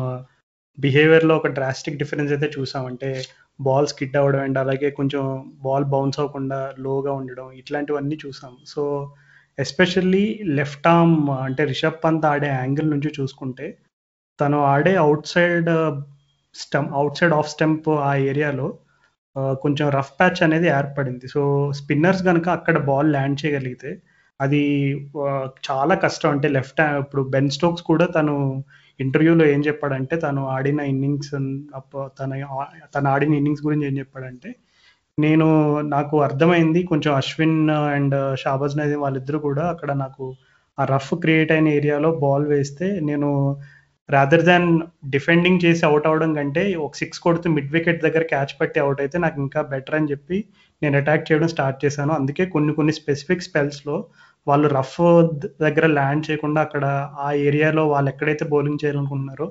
[0.77, 3.09] బిహేవియర్లో ఒక డ్రాస్టిక్ డిఫరెన్స్ అయితే చూసామంటే
[3.59, 5.23] బాల్ స్కిడ్ అవ్వడం అండ్ అలాగే కొంచెం
[5.65, 8.53] బాల్ బౌన్స్ అవ్వకుండా లోగా ఉండడం ఇట్లాంటివన్నీ చూసాం.
[8.73, 8.83] సో
[9.57, 10.25] ఎస్పెషల్లీ
[10.59, 13.67] లెఫ్ట్ ఆర్మ్ అంటే రిషబ్ పంత్ ఆడే యాంగిల్ నుంచి చూసుకుంటే
[14.39, 14.93] తను ఆడే
[15.27, 15.69] outside
[16.63, 18.67] stump outside off stump ఆ ఏరియాలో
[19.63, 21.25] కొంచెం రఫ్ ప్యాచ్ అనేది ఏర్పడింది.
[21.35, 21.41] సో
[21.79, 23.91] స్పిన్నర్స్ కనుక అక్కడ బాల్ ల్యాండ్ చేయగలిగితే
[24.39, 24.61] అది
[25.67, 26.29] చాలా కష్టం.
[26.35, 28.35] అంటే లెఫ్ట్ ఇప్పుడు బెన్ స్టోక్స్ కూడా తను
[28.99, 31.31] ఇంటర్వ్యూలో ఏం చెప్పాడంటే తను ఆడిన ఇన్నింగ్స్
[32.19, 32.31] తన
[32.95, 34.51] తను ఆడిన ఇన్నింగ్స్ గురించి ఏం చెప్పాడంటే
[35.17, 35.47] నేను
[35.95, 37.59] నాకు అర్థమైంది కొంచెం అశ్విన్
[37.95, 40.25] అండ్ షాబాజ్ నదీం వాళ్ళిద్దరూ కూడా అక్కడ నాకు
[40.77, 43.29] ఆ రఫ్ క్రియేట్ అయిన ఏరియాలో బాల్ వేస్తే నేను
[44.09, 44.67] రాదర్ దాన్
[45.09, 49.17] డిఫెండింగ్ చేసి అవుట్ అవడం కంటే ఒక సిక్స్ కొడుతూ మిడ్ వికెట్ దగ్గర క్యాచ్ పట్టి అవుట్ అయితే
[49.17, 50.37] నాకు ఇంకా బెటర్ అని చెప్పి
[50.81, 52.13] నేను అటాక్ చేయడం స్టార్ట్ చేశాను.
[52.13, 53.97] అందుకే కొన్ని కొన్ని స్పెసిఫిక్ స్పెల్స్లో
[54.47, 54.99] వాళ్ళు రఫ్
[55.61, 56.85] దగ్గర ల్యాండ్ చేయకుండా అక్కడ
[57.19, 59.47] ఆ ఏరియాలో వాళ్ళు ఎక్కడైతే బౌలింగ్ చేయాలనుకుంటున్నారో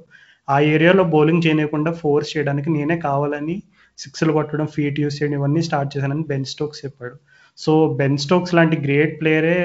[0.49, 3.57] ఆ ఏరియాలో బౌలింగ్ చేయకుండా ఫోర్స్ చేయడానికి నేనే కావాలని
[3.99, 7.17] సిక్స్లు కొట్టడం ఫీట్ యూస్ చేయడం ఇవన్నీ స్టార్ట్ చేశానని బెన్ స్టోక్స్ చెప్పాడు.
[7.59, 9.59] సో బెన్ స్టోక్స్ లాంటి గ్రేట్ ప్లేయరే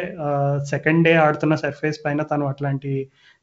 [0.69, 2.91] సెకండ్ డే ఆడుతున్న సర్ఫేస్ పైన తను అట్లాంటి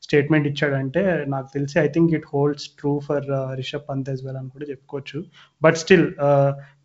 [0.02, 1.02] స్టేట్మెంట్ ఇచ్చాడంటే
[1.34, 3.26] నాకు తెలిసి I think it holds true for
[3.60, 5.18] Rishabh Pant as well అని కూడా చెప్పుకోవచ్చు.
[5.62, 6.06] బట్ స్టిల్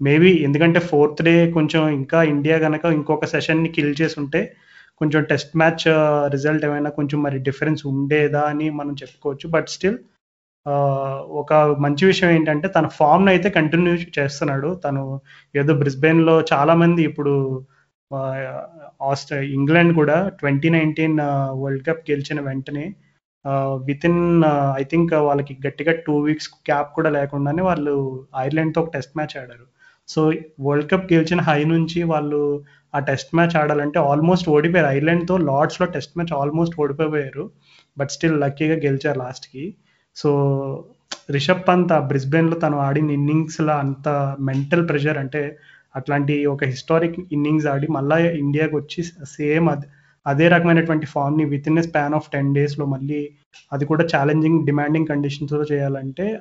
[0.08, 4.42] మేబీ ఎందుకంటే ఫోర్త్ డే కొంచెం ఇంకా ఇండియా కనుక ఇంకొక సెషన్ని కిల్ చేసి ఉంటే
[5.02, 5.86] కొంచెం టెస్ట్ మ్యాచ్
[6.36, 9.46] రిజల్ట్ ఏమైనా కొంచెం మరి డిఫరెన్స్ ఉండేదా అని మనం చెప్పుకోవచ్చు.
[9.56, 10.00] బట్ స్టిల్
[10.66, 11.54] uh, ఒక
[11.86, 14.70] మంచి విషయం ఏంటంటే తన ఫామ్ను అయితే కంటిన్యూ చేస్తున్నాడు.
[14.86, 15.04] తను
[15.56, 17.34] ఏదో బ్రిస్బెన్లో చాలామంది ఇప్పుడు
[18.12, 18.36] uh,
[19.12, 21.18] ఆస్ట్రే ఇంగ్లాండ్ కూడా ట్వంటీ నైన్టీన్
[21.62, 22.86] వరల్డ్ కప్ గెలిచిన వెంటనే
[23.88, 24.44] విత్ ఇన్
[24.80, 29.66] ఐ థింక్ వాళ్ళకి గట్టిగా టూ వీక్స్ క్యాప్ కూడా లేకుండానే వాళ్ళు ఐర్లాండ్తో ఒక టెస్ట్ మ్యాచ్ ఆడారు.
[30.08, 32.64] సో వరల్డ్ కప్ గెలిచిన హై నుంచి వాళ్ళు
[32.96, 34.88] ఆ టెస్ట్ మ్యాచ్ ఆడాలంటే ఆల్మోస్ట్ ఓడిపోయారు.
[34.88, 37.52] ఐర్లాండ్తో లార్డ్స్లో టెస్ట్ మ్యాచ్ ఆల్మోస్ట్ ఓడిపోయారు.
[37.98, 39.76] బట్ స్టిల్ లక్కీగా గెలిచారు లాస్ట్కి.
[40.16, 40.30] సో
[41.32, 45.58] రిషబ్ పంత్ ఆ బ్రిస్బెన్లో తను ఆడిన ఇన్నింగ్స్లో అంత మెంటల్ ప్రెషర్ అంటే
[45.96, 49.88] అట్లాంటి ఒక హిస్టారిక్ ఇన్నింగ్స్ ఆడి మళ్ళీ ఇండియాకి వచ్చి సేమ్ అది
[50.26, 53.30] అదే రకమైనటువంటి ఫామ్ని within a span of ten డేస్లో మళ్ళీ
[53.74, 56.40] అది కూడా ఛాలెంజింగ్ డిమాండింగ్ కండిషన్స్లో చేయాలంటే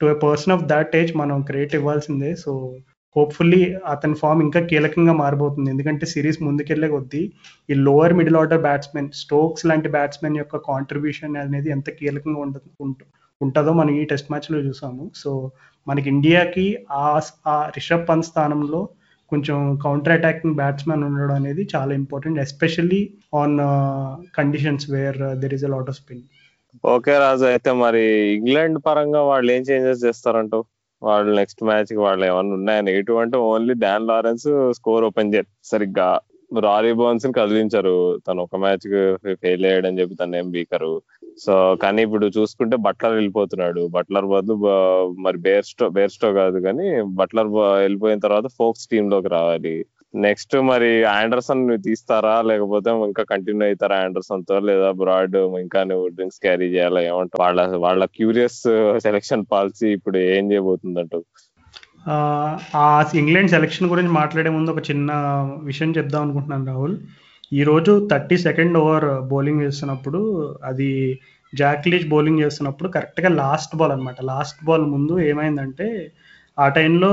[0.00, 2.34] to a person of that age మనం క్రియేట్ ఇవ్వాల్సిందే.
[2.34, 2.76] సో
[3.16, 7.22] హోప్ఫుల్లీ అతని ఫామ్ ఇంకా కీలకంగా మారిపోతుంది ఎందుకంటే సిరీస్ ముందుకెళ్ళే కొద్దీ
[7.70, 12.70] ఈ lower middle order batsmen Stokes లాంటి బ్యాట్స్మెన్ యొక్క కాంట్రిబ్యూషన్ అనేది ఎంత కీలకంగా ఉండదు
[13.40, 15.10] ఉంటుందో మనం ఈ టెస్ట్ మ్యాచ్లో చూసాము.
[15.14, 15.50] సో
[15.88, 18.88] మనకి ఇండియాకి ఆ ఆ రిషబ్ పంత్ స్థానంలో
[19.32, 23.00] కొంచెం కౌంటర్ అటాకింగ్ బ్యాట్స్మెన్ ఉండడం అనేది చాలా important especially
[23.34, 23.56] on
[24.36, 26.24] conditions where there is a lot of spin
[26.84, 28.02] okay Raju అయితే మరి
[28.38, 30.64] ఇంగ్లాండ్ పరంగా వాళ్ళు ఏం చేంజెస్ చేస్తారంటావు?
[31.02, 32.80] వాళ్ళు నెక్స్ట్ మ్యాచ్కి వాళ్ళు ఏమన్నా ఉన్నాయా?
[32.80, 34.46] నెగిటివ్ అంటే only Dan Lawrence
[34.78, 36.08] score open చేయరు సరిగ్గా.
[36.60, 38.18] రారీ బోన్స్ని కదిలించారు.
[38.28, 41.02] తను ఒక మ్యాచ్కి ఫెయిల్ అయ్యాడని చెప్పి తను ఏం బీకరు.
[41.38, 43.86] సో కానీ ఇప్పుడు చూసుకుంటే బట్లర్ వెళ్ళిపోతున్నాడు.
[43.86, 44.54] బట్లర్ బదులు
[45.18, 47.46] మరి బేర్స్టో బేర్స్టో కాదు కానీ బట్లర్
[47.80, 49.84] వెళ్ళిపోయిన తర్వాత ఫోక్స్ టీమ్లోకి రావాలి.
[50.14, 52.42] నెక్స్ట్ మరి ఆండర్సన్ తీస్తారా?
[52.42, 57.00] లేకపోతే ఇంకా కంటిన్యూ అవుతారా ఆండర్సన్తో లేదా బ్రాడ్ ఇంకా నువ్వు డ్రింక్స్ క్యారీ చేయాలా?
[57.00, 58.62] ఏమంటారు వాళ్ళ వాళ్ళ క్యూరియస్
[58.98, 61.14] సెలెక్షన్ పాలసీ ఇప్పుడు ఏం చేయబోతుందంట
[62.08, 65.12] ఆ ఇంగ్లాండ్ సెలక్షన్ గురించి మాట్లాడే ముందు ఒక చిన్న
[65.62, 66.96] విషయం చెప్దాం అనుకుంటున్నాను రాహుల్.
[67.52, 70.20] ఈరోజు థర్టీ సెకండ్ ఓవర్ బౌలింగ్ చేస్తున్నప్పుడు
[70.64, 71.18] అది
[71.52, 76.12] జాక్లీచ్ బౌలింగ్ చేస్తున్నప్పుడు కరెక్ట్గా లాస్ట్ బాల్ అనమాట లాస్ట్ బాల్ ముందు ఏమైందంటే
[76.58, 77.12] ఆ టైంలో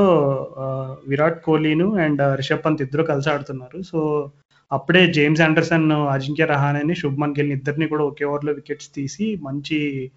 [1.08, 3.82] విరాట్ కోహ్లీను అండ్ రిషబ్ పంత్ ఇద్దరు కలిసి ఆడుతున్నారు.
[3.82, 4.30] సో
[4.72, 10.12] అప్పుడే జేమ్స్ ఆండర్సన్ అజింక్య రహానేని శుభ్మన్ గిల్ని ఇద్దరిని కూడా ఒకే ఓవర్లో వికెట్స్ తీసి మంచి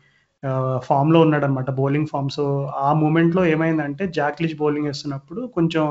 [0.84, 2.44] ఫామ్లో ఉన్నాడు అనమాట బౌలింగ్ ఫామ్ సో
[2.78, 5.84] ఆ మూమెంట్లో ఏమైందంటే జాక్లిచ్ బౌలింగ్ వేస్తున్నప్పుడు కొంచెం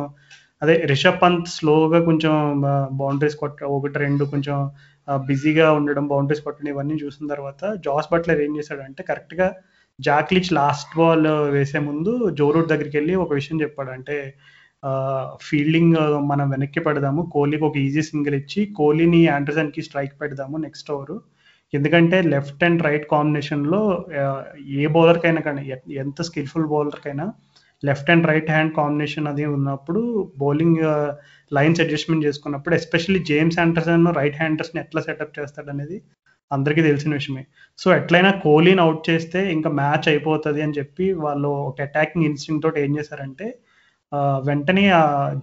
[0.62, 2.34] అదే రిషబ్ పంత్ స్లోగా కొంచెం
[2.94, 4.58] బౌండరీస్ కొట్ట ఒకటి రెండు కొంచెం
[5.24, 9.48] బిజీగా ఉండడం బౌండరీస్ కొట్టడం ఇవన్నీ చూసిన తర్వాత జాస్ బట్లర్ ఏం చేశాడంటే కరెక్ట్గా
[10.00, 14.18] జాక్లిచ్ లాస్ట్ బాల్ వేసే ముందు జోరూట్ దగ్గరికి వెళ్ళి ఒక విషయం చెప్పాడు అంటే
[15.42, 21.16] ఫీల్డింగ్ మనం వెనక్కి పెడదాము కోహ్లీకి ఒక ఈజీ సింగిల్ ఇచ్చి కోహ్లీని ఆండర్సన్కి స్ట్రైక్ పెడదాము నెక్స్ట్ ఓవర్
[21.76, 23.82] ఎందుకంటే లెఫ్ట్ అండ్ రైట్ కాంబినేషన్లో
[24.80, 25.62] ఏ బౌలర్కైనా కానీ
[25.96, 27.26] ఎంత skilful బౌలర్కైనా
[27.84, 30.02] left and right hand combination అది ఉన్నప్పుడు
[30.38, 30.80] బౌలింగ్
[31.52, 35.98] లైన్స్ అడ్జస్ట్మెంట్ చేసుకున్నప్పుడు ఎస్పెషల్లీ జేమ్స్ ఆండర్సన్ రైట్ హ్యాండర్స్ని ఎట్లా సెటప్ చేస్తాడనేది
[36.52, 37.44] అందరికీ తెలిసిన విషయమే.
[37.80, 42.80] సో ఎట్లయినా కోహ్లీని అవుట్ చేస్తే ఇంకా మ్యాచ్ అయిపోతుంది అని చెప్పి వాళ్ళు ఒక అటాకింగ్ ఇన్స్టింగ్ తోటి
[42.82, 43.48] ఏం చేశారంటే
[44.48, 44.84] వెంటనే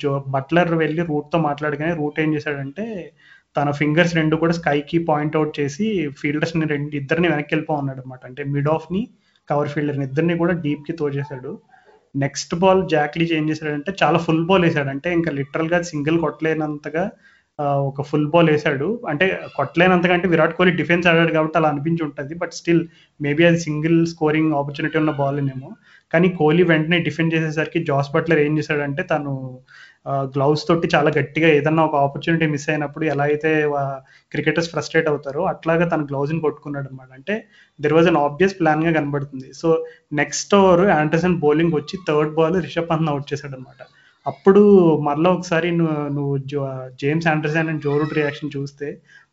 [0.03, 2.87] జో బట్లర్ వెళ్ళి రూట్తో మాట్లాడగానే రూట్ ఏం చేశాడంటే
[3.57, 5.87] తన ఫింగర్స్ రెండు కూడా స్కైకి పాయింట్ అవుట్ చేసి
[6.21, 9.03] ఫీల్డర్స్ని రెండు ఇద్దరిని వెనక్కి వెళ్ళిపో ఉన్నాడు అనమాట అంటే మిడ్ ఆఫ్ని
[9.49, 11.53] కవర్ ఫీల్డర్ని ఇద్దరిని కూడా డీప్కి తోచేశాడు
[12.15, 17.05] నెక్స్ట్ బాల్ జాక్లీ చేంజ్ చేశాడంటే చాలా ఫుల్ బాల్ వేసాడు అంటే ఇంకా లిటరల్గా సింగిల్ కొట్టలేనంతగా
[17.89, 22.35] ఒక ఫుల్ బాల్ వేసాడు అంటే కొట్టలేనంతగా అంటే విరాట్ కోహ్లీ డిఫెన్స్ ఆడాడు కాబట్టి అలా అనిపించి ఉంటుంది.
[22.35, 22.83] బట్ స్టిల్
[23.21, 25.71] మేబీ అది సింగిల్ స్కోరింగ్ ఆపర్చునిటీ ఉన్న బాల్ ఏమో
[26.13, 29.33] కానీ కోహ్లీ వెంటనే డిఫెండ్ చేసేసరికి జాస్ బట్లర్ ఏం చేశాడంటే తను
[30.35, 33.51] గ్లౌస్ తోటి చాలా గట్టిగా ఏదన్నా ఒక ఆపర్చునిటీ మిస్ అయినప్పుడు ఎలా అయితే
[34.33, 37.35] క్రికెటర్స్ ఫ్రస్ట్రేట్ అవుతారో అట్లాగా తన గ్లౌజ్ని కొట్టుకున్నాడు అనమాట అంటే
[37.79, 39.49] దెర్ వాజ్ అన్ ఆబ్వియస్ ప్లాన్గా కనబడుతుంది.
[39.53, 39.69] So
[40.13, 43.83] next over Anderson bowling వచ్చి third ball Rishabh Pant out చేశాడు అనమాట
[44.27, 44.61] అప్పుడు
[45.07, 46.35] మరలా ఒకసారి నువ్వు నువ్వు
[47.03, 48.89] James Anderson and Joe Root reaction చూస్తే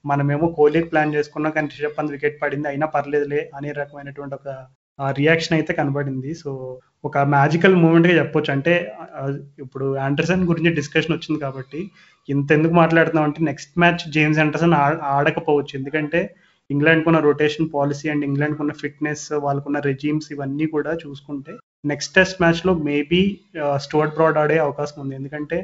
[0.05, 4.49] మనమేమో కోహ్లీకి ప్లాన్ చేసుకున్నా కానీ రిషబ్ పంత్ వికెట్ పడింది అయినా పర్లేదులే అనే రకమైనటువంటి ఒక
[5.19, 6.33] రియాక్షన్ అయితే కనబడింది.
[6.33, 6.51] సో
[7.07, 8.51] ఒక మ్యాజికల్ మూమెంట్గా చెప్పొచ్చు.
[8.55, 8.73] అంటే
[9.63, 11.81] ఇప్పుడు ఆండర్సన్ గురించి డిస్కషన్ వచ్చింది కాబట్టి
[12.29, 14.75] ఇంత ఎందుకు మాట్లాడుతున్నాం అంటే నెక్స్ట్ మ్యాచ్ జేమ్స్ ఆండర్సన్
[15.15, 15.73] ఆడకపోవచ్చు.
[15.79, 16.21] ఎందుకంటే
[16.69, 21.53] ఇంగ్లాండ్ కున్న రొటేషన్ పాలసీ అండ్ ఇంగ్లాండ్ కున్న ఫిట్నెస్ వాళ్ళకున్న రెజీమ్స్ ఇవన్నీ కూడా చూసుకుంటే
[21.91, 23.21] నెక్స్ట్ టెస్ట్ మ్యాచ్లో మేబీ
[23.85, 25.15] స్టోర్ట్ బ్రాడ్ ఆడే అవకాశం ఉంది.
[25.15, 25.57] ఎందుకంటే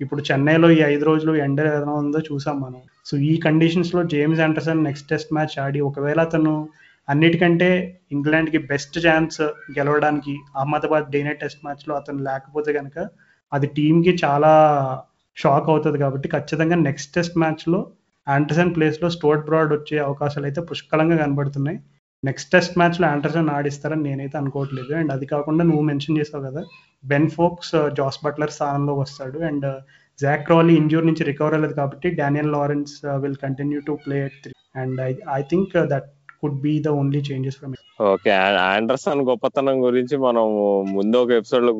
[0.00, 2.82] ఇప్పుడు చెన్నైలో ఈ ఐదు రోజులు ఎండ ఎలా ఉందో చూసాం మనం.
[3.08, 6.54] సో ఈ కండిషన్స్లో James Anderson next test match ఆడి ఒకవేళ అతను
[7.12, 7.68] అన్నిటికంటే
[8.12, 9.40] ఇంగ్లాండ్కి బెస్ట్ ఛాన్స్
[9.78, 12.98] గెలవడానికి అహ్మదాబాద్ డేనే టెస్ట్ మ్యాచ్లో అతను లేకపోతే కనుక
[13.52, 14.52] అది టీంకి చాలా
[15.36, 17.80] షాక్ అవుతుంది కాబట్టి ఖచ్చితంగా నెక్స్ట్ టెస్ట్ మ్యాచ్లో
[18.26, 21.78] ఆండర్సన్ ప్లేస్ స్టోర్ట్ బ్రాడ్ వచ్చే అవకాశాలు అయితే పుష్కలంగా కనబడుతున్నాయి.
[22.22, 24.92] నెక్స్ట్ టెస్ట్ మ్యాచ్లో ఆండర్సన్ ఆడిస్తారని నేనైతే అనుకోవట్లేదు.
[25.00, 26.62] అండ్ అది కాకుండా నువ్వు మెన్షన్ చేసావు కదా
[27.04, 29.38] బెన్ ఫోక్స్ జాస్ బట్లర్ స్థానంలో వస్తాడు.
[29.50, 29.66] అండ్
[30.18, 34.54] జాక్ క్రాలీ ఇంజూర్ నుంచి రికవర్ అవ్వలేదు కాబట్టి Daniel Lawrence will continue to play at three
[34.82, 36.08] and I I think that
[36.40, 38.30] could be the only changes from okay
[38.70, 40.44] Anderson గొప్పతనం గురించి మనం
[40.92, 41.72] ముందు ఒక ఎపిసోడ్లో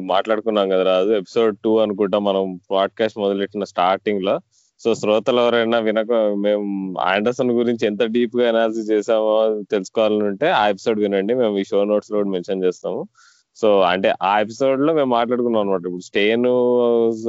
[0.00, 1.12] మాట్లాడుకున్నాం కదా రాజు.
[1.12, 4.38] ఎపిసోడ్ టూ అనుకుంటా మనం పాడ్కాస్ట్ మొదలెట్టిన స్టార్టింగ్లో.
[4.80, 11.34] సో శ్రోతలు ఎవరైనా వినక మేము ఆండర్సన్ గురించి ఎంత డీప్గా అనాలిసిస్ చేసామో తెలుసుకోవాలనుంటే ఆ ఎపిసోడ్ వినండి.
[11.34, 13.02] మేము ఈ షో నోట్స్లో కూడా మెన్షన్ చేస్తాము.
[13.56, 16.46] సో అంటే ఆ ఎపిసోడ్లో మేము మాట్లాడుకున్నాం అనమాట ఇప్పుడు స్టేన్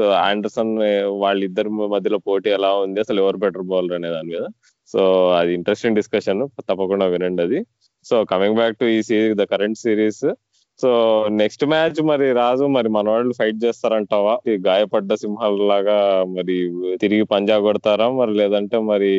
[0.04, 3.00] ఆండర్సన్ వాళ్ళిద్దరి మధ్యలో పోటీ ఎలా ఉంది?
[3.00, 4.46] అసలు ఎవరు బెటర్ బౌలర్ అనే దాని మీద.
[4.94, 5.02] సో
[5.40, 7.60] అది ఇంట్రెస్టింగ్ డిస్కషన్ తప్పకుండా వినండి అది.
[8.06, 10.24] సో కమింగ్ బ్యాక్ టు ఈ series the current series
[10.80, 10.90] so
[11.40, 14.34] next match మరి రాజు మరి మన వాళ్ళు ఫైట్ చేస్తారంటావా
[14.68, 15.98] గాయపడ్డ సింహాల లాగా
[16.36, 16.56] మరి
[17.04, 18.08] తిరిగి పంజా కొడతారా?
[18.20, 19.12] మరి లేదంటే మరి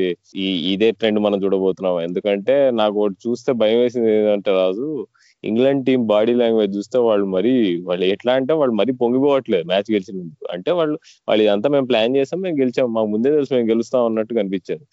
[0.45, 4.89] ఈ ఇదే ట్రెండ్ మనం చూడబోతున్నాం ఎందుకంటే నాకు ఒకటి చూస్తే భయం వేసింది ఏంటంటే Raju
[5.45, 7.55] England team body language చూస్తే వాళ్ళు మరి
[7.89, 10.45] వాళ్ళు ఎట్లా అంటే వాళ్ళు మరీ పొంగిపోవట్లేదు మ్యాచ్ గెలిచినందుకు.
[10.57, 10.97] అంటే వాళ్ళు
[11.29, 12.89] వాళ్ళు ఇదంతా మేము ప్లాన్ చేసాం మేము గెలిచాం.
[12.97, 14.85] మాకు ముందే తెలుసు మేము గెలుస్తాం అన్నట్టు కనిపించారు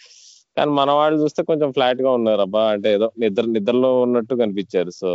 [0.58, 4.92] కానీ మన వాళ్ళు చూస్తే కొంచెం ఫ్లాట్గా ఉన్నారు అబ్బా అంటే ఏదో నిద్ర నిద్రలో ఉన్నట్టు కనిపించారు.
[5.02, 5.10] సో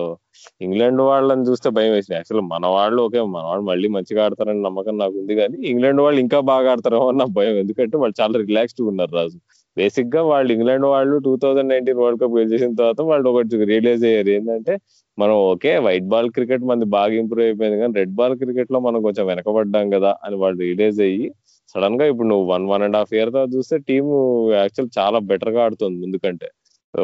[0.66, 2.16] ఇంగ్లాండ్ వాళ్ళని చూస్తే భయం వేసింది.
[2.18, 6.20] యాక్చువల్ మన వాళ్ళు ఓకే మన వాళ్ళు మళ్ళీ మంచిగా ఆడతారని నమ్మకం నాకు ఉంది కానీ ఇంగ్లాండ్ వాళ్ళు
[6.24, 7.56] ఇంకా బాగా ఆడతారేమో అని నాకు భయం.
[7.64, 9.38] ఎందుకంటే వాళ్ళు చాలా రిలాక్స్డ్ ఉన్నారు రాజు.
[9.76, 14.30] బేసిక్గా వాళ్ళు ఇంగ్లాండ్ వాళ్ళు two thousand nineteen World Cup గెలిచేసిన తర్వాత వాళ్ళు ఒకటి రియలైజ్ అయ్యారు.
[14.36, 14.74] ఏంటంటే
[15.18, 19.24] మనం ఓకే వైట్ బాల్ క్రికెట్ మనది బాగా ఇంప్రూవ్ అయిపోయింది కానీ రెడ్ బాల్ క్రికెట్లో మనం కొంచెం
[19.30, 21.26] వెనకబడ్డాం కదా అని వాళ్ళు రియలైజ్ అయ్యి
[21.74, 24.10] సడన్గా ఇప్పుడు నువ్వు one one and half year తర్వాత చూస్తే టీమ్
[24.54, 26.48] యాక్చువల్ చాలా బెటర్గా ఆడుతుంది ముందుకంటే.
[26.94, 27.02] సో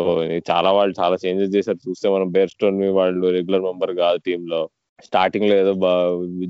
[0.50, 1.78] చాలా వాళ్ళు చాలా చేంజెస్ చేశారు.
[1.88, 4.61] చూస్తే మనం బేర్ స్టోన్ వాళ్ళు రెగ్యులర్ మెంబర్ కాదు టీమ్లో
[5.04, 5.72] స్టార్టింగ్లో ఏదో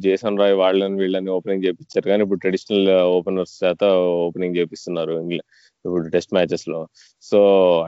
[0.05, 3.85] జేసన్ రాయ్ వాళ్ళని వీళ్ళని ఓపెనింగ్ చేపించారు కానీ ఇప్పుడు ట్రెడిషనల్ ఓపెనర్స్ చేత
[4.27, 5.15] ఓపెనింగ్ చేపిస్తున్నారు
[5.85, 6.81] ఇప్పుడు టెస్ట్ మ్యాచెస్లో.
[7.23, 7.39] సో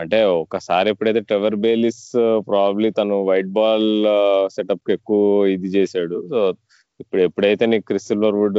[0.01, 2.05] అంటే ఒకసారి ఎప్పుడైతే ట్రెవర్ బేలిస్
[2.49, 3.89] ప్రాబ్లీ తను వైట్ బాల్
[4.55, 6.19] సెటప్కి ఎక్కువ ఇది చేశాడు.
[6.31, 6.41] సో
[7.03, 8.59] ఇప్పుడు ఎప్పుడైతే నీకు క్రిస్ సిల్వర్ వుడ్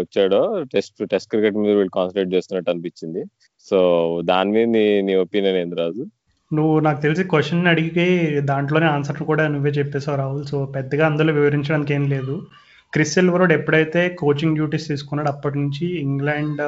[0.00, 0.40] వచ్చాడో
[0.72, 3.22] టెస్ట్ టెస్ట్ క్రికెట్ మీద వీళ్ళు కాన్సన్ట్రేట్ చేస్తున్నట్టు అనిపించింది.
[3.66, 3.78] సో
[4.30, 6.04] దాని మీద నీ నీ ఒపీనియన్ ఏంది రాజు?
[6.50, 8.08] నువ్వు నాకు తెలిసి క్వశ్చన్ అడిగి
[8.50, 10.44] దాంట్లోనే ఆన్సర్ కూడా నువ్వే చెప్పేసావు రాహుల్.
[10.52, 12.34] సో పెద్దగా అందులో వివరించడానికి ఏం లేదు.
[12.92, 16.62] క్రిస్ సిల్వరోడ్ ఎప్పుడైతే కోచింగ్ డ్యూటీస్ తీసుకున్నాడు అప్పటి నుంచి England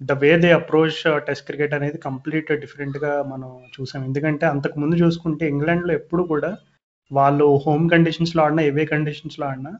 [0.00, 4.00] the way they approach test cricket అనేది కంప్లీట్ డిఫరెంట్గా మనం చూసాం.
[4.04, 6.50] ఎందుకంటే అంతకు ముందు చూసుకుంటే ఇంగ్లాండ్లో ఎప్పుడు కూడా
[7.10, 9.72] వాళ్ళు హోమ్ కండిషన్స్లో ఆడినా ఏవే కండిషన్స్లో ఆడినా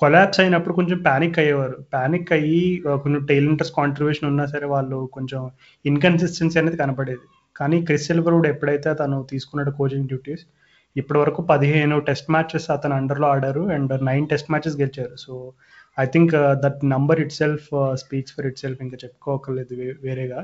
[0.00, 1.76] కొలాబ్స్ అయినప్పుడు కొంచెం ప్యానిక్ అయ్యేవారు.
[1.94, 2.60] ప్యానిక్ అయ్యి
[3.02, 5.40] కొంచెం టైలెంటర్స్ కాంట్రిబ్యూషన్ ఉన్నా సరే వాళ్ళు కొంచెం
[5.84, 7.26] ఇన్కన్సిస్టెన్సీ అనేది కనపడేది.
[7.56, 10.44] కానీ క్రిస్ సిల్వర్వుడ్ ఎప్పుడైతే తను తీసుకున్నాడు కోచింగ్ డ్యూటీస్
[10.96, 15.14] ఇప్పటి వరకు పదిహేను టెస్ట్ మ్యాచెస్ అతను అండర్లో ఆడారు అండ్ నైన్ టెస్ట్ మ్యాచెస్ గెలిచారు.
[15.24, 15.32] So
[15.98, 16.32] I think
[16.64, 17.68] that number itself
[18.02, 19.74] speaks for itself ఇంకా చెప్పుకోకర్లేదు
[20.06, 20.40] వేరేగా.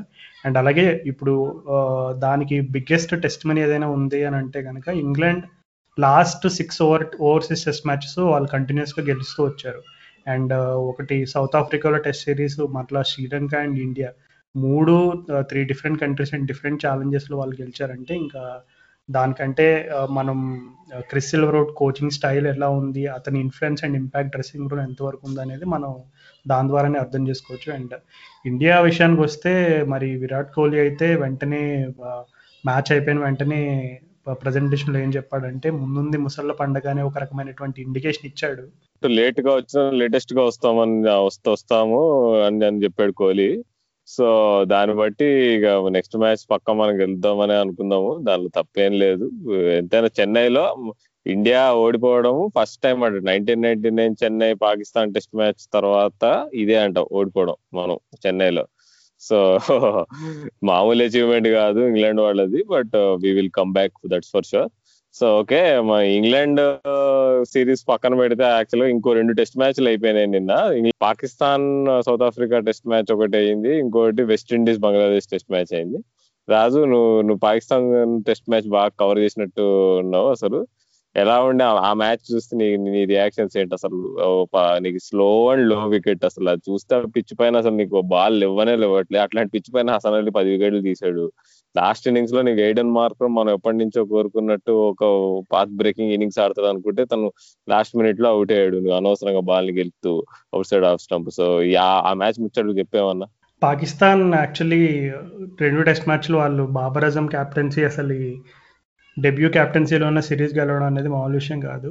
[0.47, 1.35] అండ్ అలాగే ఇప్పుడు
[1.75, 5.45] uh, దానికి బిగ్గెస్ట్ టెస్ట్ మనీ ఏదైనా ఉంది అని అంటే కనుక England
[5.99, 9.83] last six over overseas test matches వాళ్ళు కంటిన్యూస్గా గెలుస్తూ వచ్చారు.
[10.29, 10.53] అండ్
[10.91, 14.11] ఒకటి సౌత్ ఆఫ్రికాలో టెస్ట్ సిరీస్ మరలా శ్రీలంక అండ్ ఇండియా.
[14.55, 14.95] మూడు
[15.41, 18.43] three different countries and different ఛాలెంజెస్లో వాళ్ళు గెలిచారంటే ఇంకా
[19.09, 19.67] దానికంటే
[20.11, 20.39] మనం
[21.11, 25.65] క్రిస్ సిల్వరోడ్ కోచింగ్ స్టైల్ ఎలా ఉంది అతని influence and impact dressing room ఎంతవరకు ఉంది అనేది
[25.65, 25.93] మనం
[26.47, 27.69] దాని ద్వారానే అర్థం చేసుకోవచ్చు.
[27.79, 27.95] అండ్
[28.47, 29.53] ఇండియా విషయానికి వస్తే
[29.89, 31.63] మరి విరాట్ కోహ్లీ అయితే వెంటనే
[32.65, 33.63] మ్యాచ్ అయిపోయిన వెంటనే
[34.33, 38.63] ప్రజెంటేషన్లో ఏం చెప్పాడంటే ముందుంది ముసళ్ళ పండగ అనే ఒక రకమైనటువంటి ఇండికేషన్ ఇచ్చాడు.
[39.07, 43.65] లేట్గా వచ్చిన లేటెస్ట్గా వస్తామని వస్తా వస్తాము అని అని చెప్పాడు కోహ్లీ.
[44.07, 44.27] సో
[44.65, 49.31] దాన్ని బట్టి ఇక నెక్స్ట్ మ్యాచ్ పక్క మనం గెలుద్దామని అనుకుందాము దానిలో తప్పేం లేదు.
[49.79, 50.77] ఎంతైనా చెన్నైలో
[51.27, 53.23] ఇండియా ఓడిపోవడం ఫస్ట్ టైం అంట.
[53.25, 58.67] Nineteen ninety nine Chennai Pakistan test match తర్వాత ఇదే అంట ఓడిపోవడం మనం చెన్నైలో.
[59.23, 59.37] సో
[60.71, 64.69] మామూలు అచీవ్మెంట్ కాదు ఇంగ్లాండ్ వాళ్ళది but we will come back that's for sure
[65.15, 70.53] so okay మా ఇంగ్లాండ్ uh, సిరీస్ పక్కన పెడితే యాక్చువల్గా ఇంకో రెండు టెస్ట్ మ్యాచ్లు అయిపోయినాయి నిన్న.
[71.07, 71.65] Pakistan
[72.07, 76.01] South Africa test match ఒకటి అయింది ఇంకోటి West Indies Bangladesh test match అయింది.
[76.49, 77.87] రాజు నువ్వు నువ్వు పాకిస్తాన్
[78.29, 79.65] టెస్ట్ మ్యాచ్ బాగా కవర్ చేసినట్టు
[80.03, 80.61] ఉన్నావు అసలు.
[81.17, 83.75] ఎలా ఉండే ఆ మ్యాచ్ చూస్తే నీ నీ రియాక్షన్స్ ఏంటి?
[83.79, 83.99] అసలు
[84.85, 89.53] నీకు స్లో అండ్లో వికెట్ అసలు అది చూస్తే పిచ్ పైన అసలు నీకు బాల్ ఇవ్వనే లేవట్లేదు అట్లాంటి
[89.55, 91.25] పిచ్ పైన హసన్ అలీ పది వికెట్లు తీసాడు
[91.75, 95.05] లాస్ట్ ఇన్నింగ్స్లో నీకు ఎయిడెన్ మార్క్ మనం ఎప్పటి నుంచో కోరుకున్నట్టు ఒక
[95.51, 97.27] పాత్ బ్రేకింగ్ ఇన్నింగ్స్ ఆడతాడు అనుకుంటే తను
[97.69, 98.77] లాస్ట్ మినిట్లో అవుట్ అయ్యాడు.
[98.79, 100.13] నువ్వు అనవసరంగా బాల్ని గెలుతూ
[100.53, 101.47] outside off stump so
[102.07, 103.29] ఆ మ్యాచ్ ముచ్చట్లు చెప్పేమన్నా
[103.63, 104.81] పాకిస్తాన్ యాక్చువల్లీ
[105.63, 108.17] రెండు టెస్ట్ మ్యాచ్లు వాళ్ళు బాబర్ అజం క్యాప్టెన్సీ అసలు
[109.17, 111.91] డెబ్యూ క్యాప్టెన్సీలో ఉన్న సిరీస్ గెలవడం అనేది మామూలు విషయం కాదు.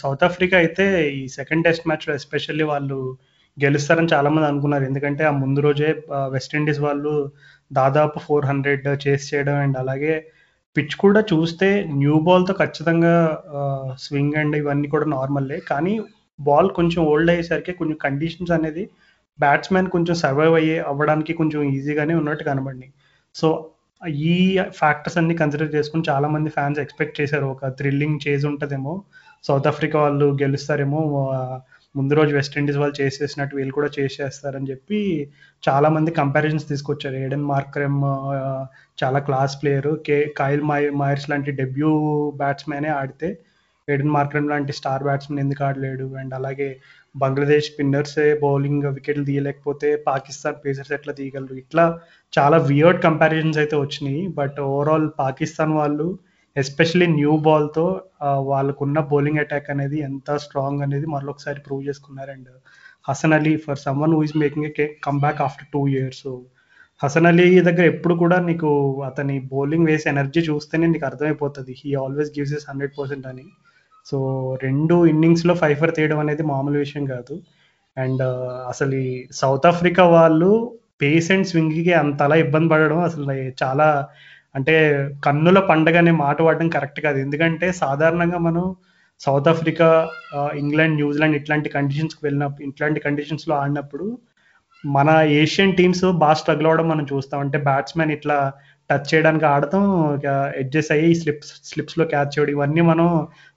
[0.00, 0.84] సౌత్ ఆఫ్రికా అయితే
[1.18, 2.98] ఈ సెకండ్ టెస్ట్ మ్యాచ్లో ఎస్పెషల్లీ వాళ్ళు
[3.56, 4.84] గెలుస్తారని చాలామంది అనుకున్నారు.
[4.90, 5.90] ఎందుకంటే ఆ ముందు రోజే
[6.34, 7.12] వెస్టిండీస్ వాళ్ళు
[7.70, 10.14] దాదాపు ఫోర్ హండ్రెడ్ చేస్ చేయడం అండ్ అలాగే
[10.76, 11.68] పిచ్ కూడా చూస్తే
[12.00, 13.14] న్యూ బాల్తో ఖచ్చితంగా
[14.04, 15.94] స్వింగ్ అండ్ ఇవన్నీ కూడా నార్మల్లే కానీ
[16.38, 18.84] బాల్ కొంచెం ఓల్డ్ అయ్యేసరికి కొంచెం కండిషన్స్ అనేది
[19.38, 22.88] బ్యాట్స్మెన్ కొంచెం సర్వైవ్ అయ్యే అవ్వడానికి కొంచెం ఈజీగానే ఉన్నట్టు కనబడి
[23.34, 23.48] సో
[24.08, 27.46] ఈ ఫ్యాక్టర్స్ అన్ని కన్సిడర్ చేసుకుని చాలా మంది ఫ్యాన్స్ ఎక్స్పెక్ట్ చేశారు.
[27.46, 29.02] ఒక థ్రిల్లింగ్ చేజ్ ఉంటుందేమో.
[29.44, 31.00] సౌత్ ఆఫ్రికా వాళ్ళు గెలుస్తారేమో
[31.96, 35.30] ముందు రోజు వెస్టిండీస్ వాళ్ళు చేసేసినట్టు వీళ్ళు కూడా చేసేస్తారని చెప్పి
[35.68, 38.00] చాలా మంది కంపారిజన్స్ తీసుకొచ్చారు ఏడెన్ మార్క్రెమ్
[39.04, 41.92] చాలా క్లాస్ ప్లేయర్ కే కాయిల్ మై మైర్స్ లాంటి డెబ్యూ
[42.36, 43.38] బ్యాట్స్మెనే ఆడితే
[43.88, 46.14] ఏడెన్ మార్క్రెమ్ లాంటి స్టార్ బ్యాట్స్మెన్ ఎందుకు ఆడలేడు?
[46.18, 46.76] అండ్ అలాగే
[47.22, 51.56] బంగ్లాదేశ్ స్పిన్నర్సే బౌలింగ్ వికెట్లు తీయలేకపోతే పాకిస్తాన్ పేసర్స్ ఎట్లా తీయగలరు?
[51.64, 51.84] ఇట్లా
[52.32, 54.22] చాలా వియర్డ్ కంపారిజన్స్ అయితే వచ్చినాయి.
[54.38, 56.08] బట్ ఓవరాల్ పాకిస్తాన్ వాళ్ళు
[56.56, 57.86] ఎస్పెషలీ న్యూ బాల్తో
[58.50, 62.30] వాళ్ళకున్న బౌలింగ్ అటాక్ అనేది ఎంత స్ట్రాంగ్ అనేది మరొకసారి ప్రూవ్ చేసుకున్నారు.
[62.36, 62.50] అండ్
[63.08, 66.26] హసన్ అలీ ఫర్ someone who is making a come back after two years
[67.00, 68.68] Hasan Ali దగ్గర ఎప్పుడు కూడా నీకు
[69.08, 71.72] అతని బౌలింగ్ వేసే ఎనర్జీ చూస్తేనే నీకు అర్థమైపోతుంది.
[71.80, 73.44] He always gives is hundred percent అని.
[74.10, 74.18] సో
[74.62, 77.34] రెండు ఇన్నింగ్స్లో ఫైవ్ ఫర్ తీయడం అనేది మామూలు విషయం కాదు.
[77.96, 78.22] అండ్
[78.68, 80.50] అసలు ఈ సౌత్ ఆఫ్రికా వాళ్ళు
[81.02, 83.24] పేస్ అండ్ స్వింగ్కి అంతలా ఇబ్బంది పడడం అసలు
[83.64, 83.88] చాలా
[84.54, 84.74] అంటే
[85.24, 87.18] కన్నుల పండగ అనే మాట వాడడం కరెక్ట్ కాదు.
[87.18, 88.64] ఎందుకంటే సాధారణంగా మనం
[89.20, 89.88] సౌత్ ఆఫ్రికా
[90.54, 94.06] ఇంగ్లాండ్ న్యూజిలాండ్ ఇట్లాంటి కండిషన్స్కి వెళ్ళినప్పుడు ఇట్లాంటి కండిషన్స్లో ఆడినప్పుడు
[94.86, 95.10] మన
[95.42, 97.40] ఏషియన్ టీమ్స్ బాగా స్ట్రగుల్ అవ్వడం మనం చూస్తాం.
[97.40, 98.38] అంటే బ్యాట్స్మెన్ ఇట్లా
[98.90, 99.84] టచ్ చేయడానికి ఆడతాం.
[100.62, 103.08] ఎడ్జెస్ అయ్యి స్లిప్స్ స్లిప్స్లో క్యాచ్ చేయడం ఇవన్నీ మనం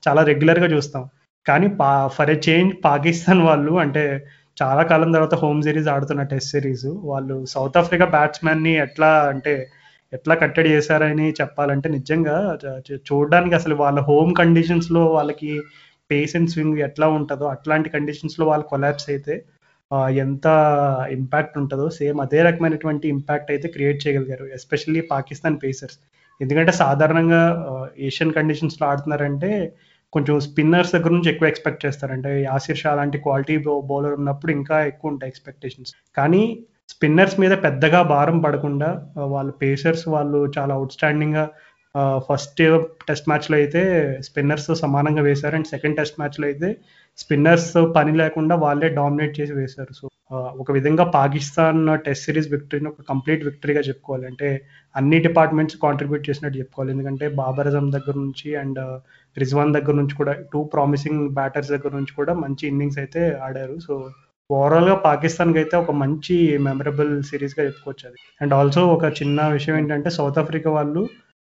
[0.03, 1.03] చాలా రెగ్యులర్గా చూస్తాం.
[1.45, 4.03] కానీ పా ఫర్ ఎ చేంజ్ పాకిస్తాన్ వాళ్ళు అంటే
[4.57, 9.53] చాలా కాలం తర్వాత హోమ్ సిరీస్ ఆడుతున్న టెస్ట్ సిరీస్ వాళ్ళు సౌత్ ఆఫ్రికా బ్యాట్స్మెన్ని ఎట్లా అంటే
[10.13, 12.35] ఎట్లా కట్టడి చేశారని చెప్పాలంటే నిజంగా
[13.09, 15.51] చూడడానికి అసలు వాళ్ళ హోమ్ కండిషన్స్లో వాళ్ళకి
[16.09, 19.33] పేస్ అండ్ స్వింగ్ ఎట్లా ఉంటుందో అట్లాంటి కండిషన్స్లో వాళ్ళు కొలాప్స్ అయితే
[20.17, 20.47] ఎంత
[21.11, 25.99] ఇంపాక్ట్ ఉంటుందో సేమ్ అదే రకమైనటువంటి ఇంపాక్ట్ అయితే క్రియేట్ చేయగలిగారు ఎస్పెషల్లీ పాకిస్తాన్ పేసర్స్
[26.41, 27.41] ఎందుకంటే సాధారణంగా
[27.99, 29.73] ఏషియన్ కండిషన్స్లో ఆడుతున్నారంటే
[30.13, 32.13] కొంచెం స్పిన్నర్స్ దగ్గర నుంచి ఎక్కువ ఎక్స్పెక్ట్ చేస్తారు.
[32.13, 33.57] అంటే యాసిర్ షా లాంటి క్వాలిటీ
[33.89, 36.43] బౌలర్ ఉన్నప్పుడు ఇంకా ఎక్కువ ఉంటాయి ఎక్స్పెక్టేషన్స్ కానీ
[36.89, 41.43] స్పిన్నర్స్ మీద పెద్దగా భారం పడకుండా వాళ్ళ పేసర్స్ వాళ్ళు చాలా అవుట్ స్టాండింగ్గా
[42.27, 42.61] ఫస్ట్
[43.07, 43.81] టెస్ట్ మ్యాచ్లో అయితే
[44.27, 46.69] స్పిన్నర్స్ సమానంగా వేశారు అండ్ సెకండ్ టెస్ట్ మ్యాచ్లో అయితే
[47.21, 49.93] స్పిన్నర్స్ పని లేకుండా వాళ్ళే డామినేట్ చేసి వేశారు.
[49.99, 50.05] సో
[50.61, 54.25] ఒక విధంగా పాకిస్తాన్ టెస్ట్ సిరీస్ విక్టరీని ఒక కంప్లీట్ విక్టరీగా చెప్పుకోవాలి.
[54.31, 54.49] అంటే
[54.95, 56.91] అన్ని డిపార్ట్మెంట్స్ కాంట్రిబ్యూట్ చేసినట్టు చెప్పుకోవాలి.
[56.95, 58.79] ఎందుకంటే బాబర్ అజం దగ్గర నుంచి అండ్
[59.37, 63.77] రిజ్వాన్ దగ్గర నుంచి కూడా టూ ప్రామిసింగ్ బ్యాటర్స్ దగ్గర నుంచి కూడా మంచి ఇన్నింగ్స్ అయితే ఆడారు.
[63.87, 63.95] సో
[64.49, 66.35] ఓవరాల్గా పాకిస్తాన్కి అయితే ఒక మంచి
[66.67, 68.19] మెమరబుల్ సిరీస్గా చెప్పుకోవచ్చు అది.
[68.41, 71.03] అండ్ ఆల్సో ఒక చిన్న విషయం ఏంటంటే సౌత్ ఆఫ్రికా వాళ్ళు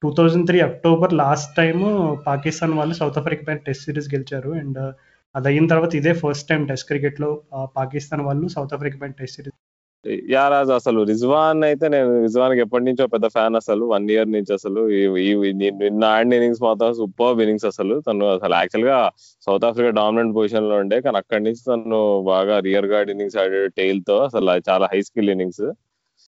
[0.02, 1.76] two thousand three October last time
[2.26, 4.50] Pakistan వాళ్ళు సౌత్ ఆఫ్రికా పైన టెస్ట్ సిరీస్ గెలిచారు.
[4.50, 4.80] అండ్
[5.34, 7.30] అది అయిన తర్వాత ఇదే ఫస్ట్ టైం టెస్ట్ క్రికెట్లో
[7.76, 9.56] పాకిస్తాన్ వాళ్ళు సౌత్ ఆఫ్రికా పైన టెస్ట్ సిరీస్
[10.30, 13.84] యా రాజు అసలు రిజ్వాన్ అయితే నేను రిజ్వాన్కి ఎప్పటి నుంచో పెద్ద ఫ్యాన్ అసలు.
[13.84, 14.80] వన్ ఇయర్ నుంచి అసలు.
[15.62, 17.94] నిన్న ఆడిన ఇన్నింగ్స్ మాత్రం సూపర్ ఇన్నింగ్స్ అసలు.
[18.00, 18.98] తను అసలు యాక్చువల్గా
[19.46, 21.00] సౌత్ ఆఫ్రికా డామినెంట్ పొజిషన్లో ఉండే.
[21.00, 23.70] కానీ అక్కడి నుంచి తను బాగా రియర్ గార్డ్ ఇన్నింగ్స్ ఆడాడు.
[23.80, 25.66] టైల్తో అసలు చాలా హై స్కిల్ ఇన్నింగ్స్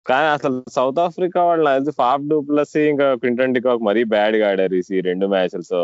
[0.10, 5.02] కానీ అసలు సౌత్ ఆఫ్రికా వాళ్ళు ఫాఫ్ డూ ప్లస్ ఇంకా క్వింటన్ డికాక్ మరీ బ్యాడ్గా ఆడారు ఈ
[5.10, 5.80] రెండు మ్యాచ్లు సో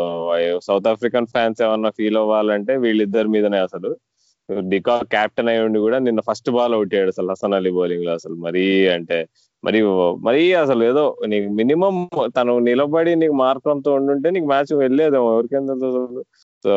[0.68, 3.90] సౌత్ ఆఫ్రికన్ ఫ్యాన్స్ ఏమన్నా ఫీల్ అవ్వాలంటే వీళ్ళిద్దరి మీదనే అసలు.
[4.70, 8.36] డికాక్ కెప్టెన్ అయి ఉండి కూడా నిన్న ఫస్ట్ బాల్ అవుట్ అయ్యాడు అసలు హసన్ అలీ బౌలింగ్లో అసలు.
[8.46, 8.64] మరీ
[8.96, 9.18] అంటే
[9.64, 9.78] మరి
[10.26, 11.96] మరీ అసలు ఏదో నీకు మినిమం
[12.36, 15.28] తను నిలబడి నీకు మార్కంతో ఉండుంటే నీకు మ్యాచ్ వెళ్ళేదేమో.
[15.34, 16.02] ఎవరికైనా తెలుసు
[16.66, 16.74] సో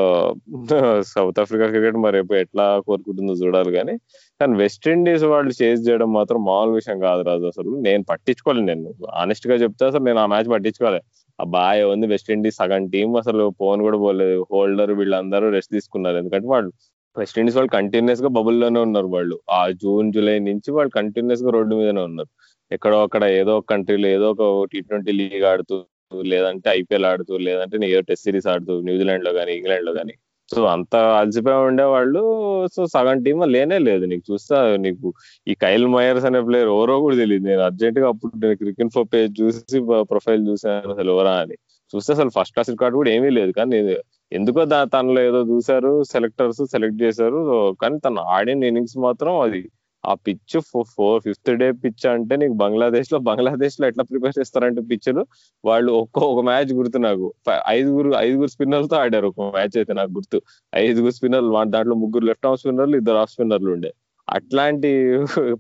[1.12, 3.94] సౌత్ ఆఫ్రికా క్రికెట్ మరి ఎప్పుడు ఎట్లా కోరుకుంటుందో చూడాలి కానీ
[4.42, 7.72] కానీ వెస్టిండీస్ వాళ్ళు చేజ్ చేయడం మాత్రం మామూలు విషయం కాదు రాజు అసలు.
[7.88, 11.06] నేను పట్టించుకోలేదు నేను ఆనెస్ట్గా చెప్తే అసలు నేను ఆ మ్యాచ్ పట్టించుకోలేదు
[11.40, 14.46] ఆ బాయ్ ఉంది వెస్టిండీస్ సగం టీం అసలు ఫోన్ కూడా పోలేదు.
[14.52, 16.18] హోల్డర్ వీళ్ళందరూ రెస్ట్ తీసుకున్నారు.
[16.18, 16.72] ఎందుకంటే వాళ్ళు
[17.18, 19.40] వెస్టిండీస్ వాళ్ళు కంటిన్యూస్గా బబుల్లోనే ఉన్నారు వాళ్ళు.
[19.52, 22.30] ఆ జూన్ జూలై నుంచి వాళ్ళు కంటిన్యూస్గా రోడ్డు మీదనే ఉన్నారు.
[22.72, 25.78] ఎక్కడో అక్కడ ఏదో ఒక కంట్రీలో ఏదో ఒక టీ ట్వంటీ లీగ్ ఆడుతూ
[26.26, 30.14] లేదంటే ఐపీఎల్ ఆడుతూ లేదంటే ఏదో టెస్ట్ సిరీస్ ఆడుతూ న్యూజిలాండ్లో కానీ ఇంగ్లాండ్లో కానీ
[30.56, 32.22] సో అంత అలసిపోయి ఉండేవాళ్ళు
[32.68, 34.06] సో సగం టీమ్ లేనే లేదు.
[34.06, 35.14] నీకు చూస్తా నీకు
[35.48, 39.42] ఈ కైల్ మయర్స్ అనే ప్లేయర్ ఎవరో కూడా తెలియదు నేను అర్జెంట్గా అప్పుడు నేను క్రికెట్ ఫో పేజ్
[39.42, 41.54] చూసి ప్రొఫైల్ చూసాను అసలు ఎవరా అని.
[41.96, 43.52] చూస్తే అసలు ఫస్ట్ క్లాస్ రికార్డ్ కూడా ఏమీ లేదు.
[43.52, 43.98] కానీ నేను-
[44.32, 47.74] ఎందుకో దా తనలో ఏదో చూసారు సెలెక్టర్స్ సెలెక్ట్ చేశారు.
[47.82, 49.70] కానీ తను ఆడిన ఇన్నింగ్స్ మాత్రం అది
[50.04, 50.56] ఆ pitch
[50.90, 55.24] four fifth day pitch అంటే నీకు బంగ్లాదేశ్లో బంగ్లాదేశ్లో ఎట్లా ప్రిపేర్ చేస్తారంటే పిచ్లు
[55.64, 57.28] వాళ్ళు ఒక్కో ఒక మ్యాచ్ గుర్తు నాకు.
[57.70, 60.40] ఐదుగురు ఐదుగురు స్పిన్నర్లతో ఆడారు ఒక మ్యాచ్ అయితే నాకు గుర్తు.
[60.74, 63.92] ఐదుగురు స్పిన్నర్లు దాంట్లో ముగ్గురు లెఫ్ట్ ఆఫ్ స్పిన్నర్లు ఇద్దరు ఆఫ్ స్పిన్నర్లు ఉండే.
[64.38, 64.90] అట్లాంటి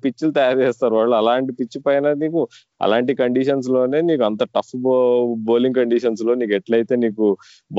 [0.03, 0.93] పిచ్చులు తయారు చేస్తారు.
[0.99, 2.41] వాళ్ళు అలాంటి పిచ్ పైన నీకు
[2.85, 4.73] అలాంటి కండిషన్స్లోనే నీకు అంత టఫ్
[5.47, 7.27] బౌలింగ్ కండిషన్స్లో నీకు ఎట్లయితే నీకు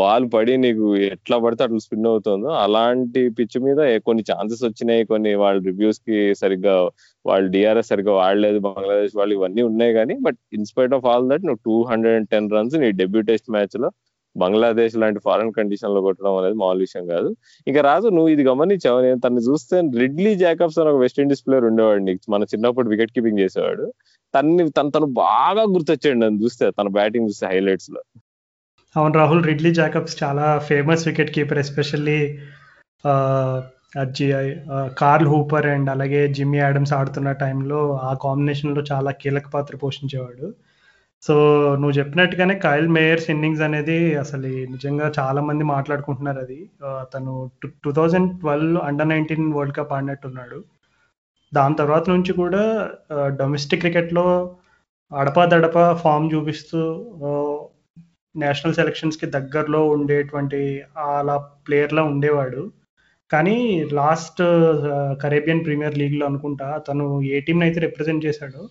[0.00, 5.04] బాల్ పడి నీకు ఎట్లా పడితే అట్లా స్పిన్ అవుతుందో అలాంటి పిచ్ మీద కొన్ని ఛాన్సెస్ వచ్చినాయి.
[5.12, 6.76] కొన్ని వాళ్ళ రివ్యూస్కి సరిగ్గా
[7.24, 8.60] వాళ్ళు డిఆర్ఎస్ సరిగ్గా వాడలేదు.
[8.68, 12.48] బంగ్లాదేశ్ వాళ్ళు ఇవన్నీ ఉన్నాయి కానీ but in spite of all that నువ్వు two hundred and ten
[12.56, 13.90] runs నీ డెబ్యూ టెస్ట్ మ్యాచ్లో
[14.36, 17.28] బంగ్లాదేశ్ లాంటి ఫారెన్ కండిషన్లో కొట్టడం అనేది మామూలు విషయం కాదు.
[17.66, 19.00] ఇంకా రాజు నువ్వు ఇది గమనించావు?
[19.00, 22.20] నేను తను చూస్తే రిడ్లీ జాకబ్స్ అని ఒక వెస్టిండీస్ ప్లేయర్ ఉండేవాడు నీకు.
[22.30, 23.86] మన చిన్నప్పుడు వికెట్ కీపింగ్ చేసేవాడు.
[24.34, 28.02] తన్ని తను తను బాగా గుర్తొచ్చాడు నన్ను చూస్తే తన బ్యాటింగ్ చూస్తే హైలైట్స్లో.
[28.96, 32.38] అవును రాహుల్ రిడ్లీ జాకబ్స్ చాలా famous wicket keeper especially
[34.98, 40.46] Carl Hooper and అలాగే జిమ్మీ యాడమ్స్ ఆడుతున్న టైంలో ఆ కాంబినేషన్లో చాలా కీలక పాత్ర పోషించేవాడు.
[41.22, 41.34] సో
[41.80, 46.58] నువ్వు చెప్పినట్టుగానే కైల్ మేయర్స్ ఇన్నింగ్స్ అనేది అసలు నిజంగా చాలా మంది మాట్లాడుకుంటున్నారు అది.
[47.14, 47.32] తను
[47.84, 50.58] two thousand twelve under nineteen world cup ఆడినట్టున్నాడు.
[51.52, 52.62] దాని తర్వాత నుంచి కూడా
[53.40, 54.26] డొమెస్టిక్ క్రికెట్లో
[55.12, 56.80] అడపాదడప ఫామ్ చూపిస్తూ
[58.34, 60.60] నేషనల్ సెలెక్షన్స్కి దగ్గరలో ఉండేటువంటి
[61.06, 62.62] అలా ప్లేయర్లా ఉండేవాడు.
[63.30, 63.56] కానీ
[63.92, 64.40] లాస్ట్
[65.22, 67.04] కరేబియన్ ప్రీమియర్ లీగ్లో అనుకుంటా తను
[67.34, 68.62] ఏ టీంని అయితే రిప్రజెంట్ చేశాడో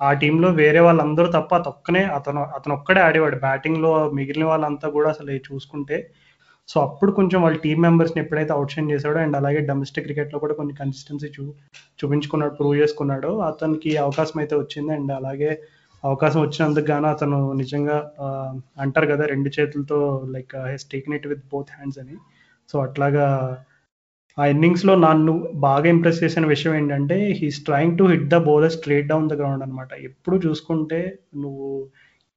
[0.00, 3.36] ఆ టీంలో వేరే వాళ్ళందరూ తప్ప అతొక్కనే అతను అతను ఒక్కడే ఆడేవాడు.
[3.46, 5.98] బ్యాటింగ్లో మిగిలిన వాళ్ళంతా కూడా అసలు చూసుకుంటే.
[6.68, 10.74] సో అప్పుడు కొంచెం వాళ్ళ టీం మెంబర్స్ని ఎప్పుడైతే అవుట్షైన్ చేశాడో అండ్ అలాగే డొమెస్టిక్ క్రికెట్లో కూడా కొన్ని
[10.80, 11.44] కన్సిస్టెన్సీ చూ
[12.00, 13.30] చూపించుకున్నాడు ప్రూవ్ చేసుకున్నాడు.
[13.50, 15.50] అతనికి అవకాశం అయితే వచ్చింది అండ్ అలాగే
[16.04, 17.96] అవకాశం వచ్చినందుకు గాను అతను నిజంగా
[18.84, 19.98] అంటారు కదా రెండు చేతులతో
[20.34, 22.16] like he's taken it with both hands అని.
[22.72, 23.26] సో అట్లాగా
[24.38, 25.32] ఆ ఇన్నింగ్స్లో నన్ను
[25.66, 29.62] బాగా ఇంప్రెస్ చేసిన విషయం ఏంటంటే he's trying to hit the bowler straight down the ground
[29.62, 31.00] అనమాట ఎప్పుడు చూసుకుంటే
[31.36, 31.68] నువ్వు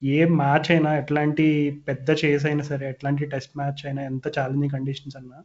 [0.02, 1.46] ఏ మ్యాచ్ అయినా ఎట్లాంటి
[1.88, 5.40] పెద్ద చేస్ అయినా సరే ఎట్లాంటి టెస్ట్ మ్యాచ్ అయినా ఎంత ఛాలెంజింగ్ కండిషన్స్ అన్నా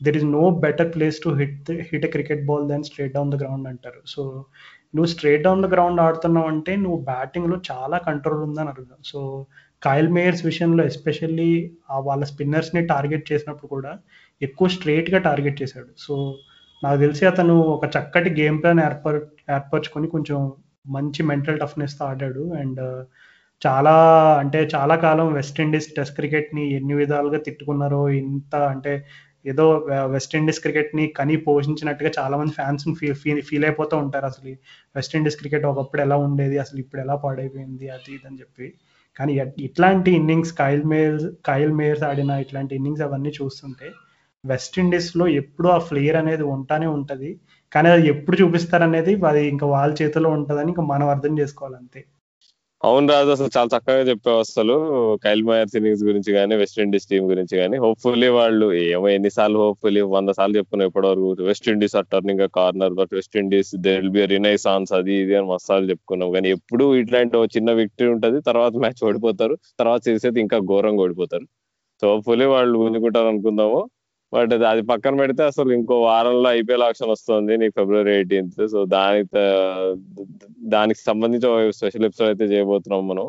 [0.00, 3.38] there is no better place to hit hit a cricket ball than straight down the
[3.42, 4.00] ground అంటారు.
[4.14, 4.22] సో
[4.94, 8.98] నువ్వు స్ట్రేట్ డౌన్ ద గ్రౌండ్ ఆడుతున్నావు అంటే నువ్వు బ్యాటింగ్లో చాలా కంట్రోల్ ఉందని అర్థం.
[9.12, 9.20] సో
[9.82, 11.50] కాయల్ మేయర్స్ విషయంలో ఎస్పెషల్లీ
[12.08, 13.92] వాళ్ళ స్పిన్నర్స్ని టార్గెట్ చేసినప్పుడు కూడా
[14.42, 15.90] ఎక్కువ స్ట్రేట్గా టార్గెట్ చేశాడు.
[15.98, 16.14] సో
[16.82, 19.18] నాకు తెలిసి అతను ఒక చక్కటి గేమ్ ప్లాన్ ఏర్పర్
[19.50, 20.38] ఏర్పరచుకొని కొంచెం
[20.86, 22.42] మంచి మెంటల్ టఫ్నెస్తో ఆడాడు.
[22.62, 23.02] అండ్ uh,
[23.62, 23.92] చాలా
[24.40, 28.92] అంటే చాలా కాలం వెస్టిండీస్ టెస్ట్ క్రికెట్ని ఎన్ని విధాలుగా తిట్టుకున్నారో ఇంత అంటే
[29.46, 29.64] ఏదో
[30.14, 32.84] వెస్టిండీస్ క్రికెట్ని కని పోషించినట్టుగా చాలా మంది ఫ్యాన్స్
[33.22, 34.26] ఫీల్ ఫీల్ అయిపోతూ ఉంటారు.
[34.26, 34.52] అసలు
[34.96, 38.68] వెస్టిండీస్ క్రికెట్ ఒకప్పుడు ఎలా ఉండేది అసలు ఇప్పుడు ఎలా పాడైపోయింది అది ఇది అని చెప్పి.
[39.16, 39.32] కానీ
[39.68, 43.88] ఇట్లాంటి innings Kyle Mayers Kyle Mayers ఆడిన ఇట్లాంటి ఇన్నింగ్స్ అవన్నీ చూస్తుంటే
[44.44, 47.40] వెస్టిండీస్లో ఎప్పుడు ఆ ఫ్లేయర్ అనేది ఉంటానే ఉంటుంది.
[47.72, 52.04] కానీ అది ఎప్పుడు చూపిస్తారనేది అది ఇంకా వాళ్ళ చేతిలో ఉంటుందని ఇంకా మనం అర్థం చేసుకోవాలి అంతే.
[52.84, 54.74] అవును రాజు అసలు చాలా చక్కగా చెప్పావు అసలు.
[55.24, 60.28] కైల్ మయర్స్ ఇన్నింగ్స్ గురించి కానీ వెస్టిండీస్ టీం గురించి కానీ హోప్ఫుల్లీ వాళ్ళు ఏమో ఎన్నిసార్లు హోప్ఫుల్లీ వంద
[60.28, 61.42] సార్లు చెప్పుకున్నాం ఇప్పటివరకు.
[61.42, 65.90] West Indies are turning corner but West Indies they will be renaissance అది ఇది అని మస్తాలు
[65.90, 66.30] చెప్పుకున్నాం.
[66.32, 68.40] కానీ ఎప్పుడు ఇట్లాంటి చిన్న విక్టరీ ఉంటుంది.
[68.40, 69.56] తర్వాత మ్యాచ్ ఓడిపోతారు.
[69.80, 71.46] తర్వాత చేసేది ఇంకా ఘోరంగా ఓడిపోతారు.
[72.00, 73.80] సో హోప్ఫుల్లీ వాళ్ళు గుంజుకుంటారు అనుకుందాము
[74.32, 79.28] బట్ అది పక్కన పెడితే అసలు ఇంకో వారంలో ఐపీఎల్ ఆప్షన్ వస్తుంది నీకు ఫిబ్రవరి ఎయిటీన్త్ సో దానికి
[80.68, 83.26] దానికి సంబంధించి స్పెషల్ ఎపిసోడ్ అయితే చేయబోతున్నాం మనం.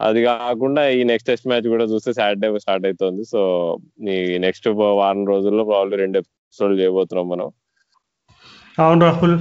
[0.00, 3.40] అది కాకుండా ఈ నెక్స్ట్ టెస్ట్ మ్యాచ్ కూడా చూస్తే సాటర్డే స్టార్ట్ అవుతుంది సో
[4.08, 4.68] ఈ నెక్స్ట్
[5.00, 7.48] వారం రోజుల్లో ప్రాబ్లీ రెండు ఎపిసోడ్లు చేయబోతున్నాం మనం.
[8.82, 9.36] అవును రాహుల్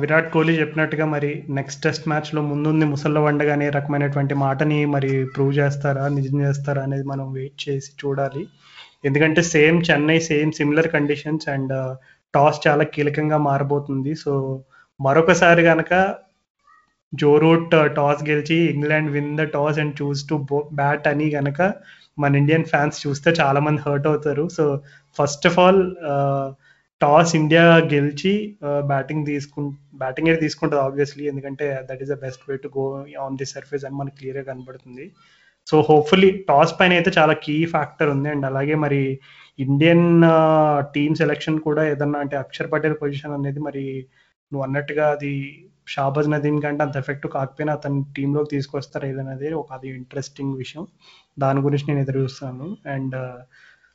[0.00, 5.52] విరాట్ కోహ్లీ చెప్పినట్టుగా మరి నెక్స్ట్ టెస్ట్ మ్యాచ్లో ముందుంది ముసళ్ళ వండగా అనే రకమైనటువంటి మాటని మరి ప్రూవ్
[5.60, 8.42] చేస్తారా నిజం చేస్తారా అనేది మనం వెయిట్ చేసి చూడాలి.
[9.08, 11.74] ఎందుకంటే same Chennai same similar conditions and
[12.34, 14.14] toss చాలా కీలకంగా మారబోతుంది.
[14.24, 14.32] సో
[15.00, 15.92] మరొకసారి కనుక
[17.12, 20.36] జో రూట్ టాస్ గెలిచి England win the toss and choose to
[20.80, 21.60] bat అని కనుక
[22.18, 24.46] మన ఇండియన్ ఫ్యాన్స్ చూస్తే చాలా మంది హర్ట్ అవుతారు.
[24.58, 24.64] So
[25.18, 25.82] first of all
[27.00, 28.32] toss India గెలిచి
[28.92, 29.60] బ్యాటింగ్ తీసుకు
[30.02, 32.84] బ్యాటింగ్ అయితే తీసుకుంటుంది ఆబ్వియస్లీ ఎందుకంటే that is the best way to go
[33.24, 35.04] on the surface అని మనకు క్లియర్గా కనబడుతుంది.
[35.66, 38.28] సో హోప్ఫుల్లీ టాస్ పైన అయితే చాలా కీ ఫ్యాక్టర్ ఉంది.
[38.34, 39.00] అండ్ అలాగే మరి
[39.58, 40.06] ఇండియన్
[40.94, 43.84] టీమ్ సెలెక్షన్ కూడా ఏదన్నా అంటే అక్షర్ పటేల్ పొజిషన్ అనేది మరి
[44.52, 45.32] నువ్వు అన్నట్టుగా అది
[45.94, 50.84] షాబాజ్ నదీన్ కంటే అంత ఎఫెక్ట్ కాకపోయినా అతని టీంలోకి తీసుకొస్తారు ఏదన్నది ఒక అది ఇంట్రెస్టింగ్ విషయం.
[51.38, 53.16] దాని గురించి నేను ఎదురు చూస్తాను and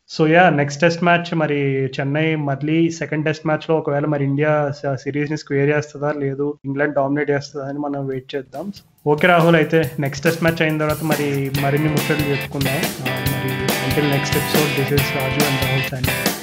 [0.10, 5.38] so yeah next test match మరి చెన్నై మళ్ళీ సెకండ్ టెస్ట్ మ్యాచ్లో ఒకవేళ మరి ఇండియా సిరీస్ని
[5.38, 6.12] స్క్వేర్ చేస్తుందా?
[6.12, 6.58] లేదు.
[6.66, 8.74] ఇంగ్లాండ్ డామినేట్ చేస్తుందా అని మనం వెయిట్ చేద్దాం.
[9.08, 12.80] ఓకే రాహుల్ అయితే నెక్స్ట్ టెస్ట్ మ్యాచ్ అయిన తర్వాత మరి మరిన్ని ముచ్చట్లు చెప్పుకుందాం.
[13.01, 13.51] మరి
[13.86, 16.43] అంటే next episode this is Raju and Rahul sand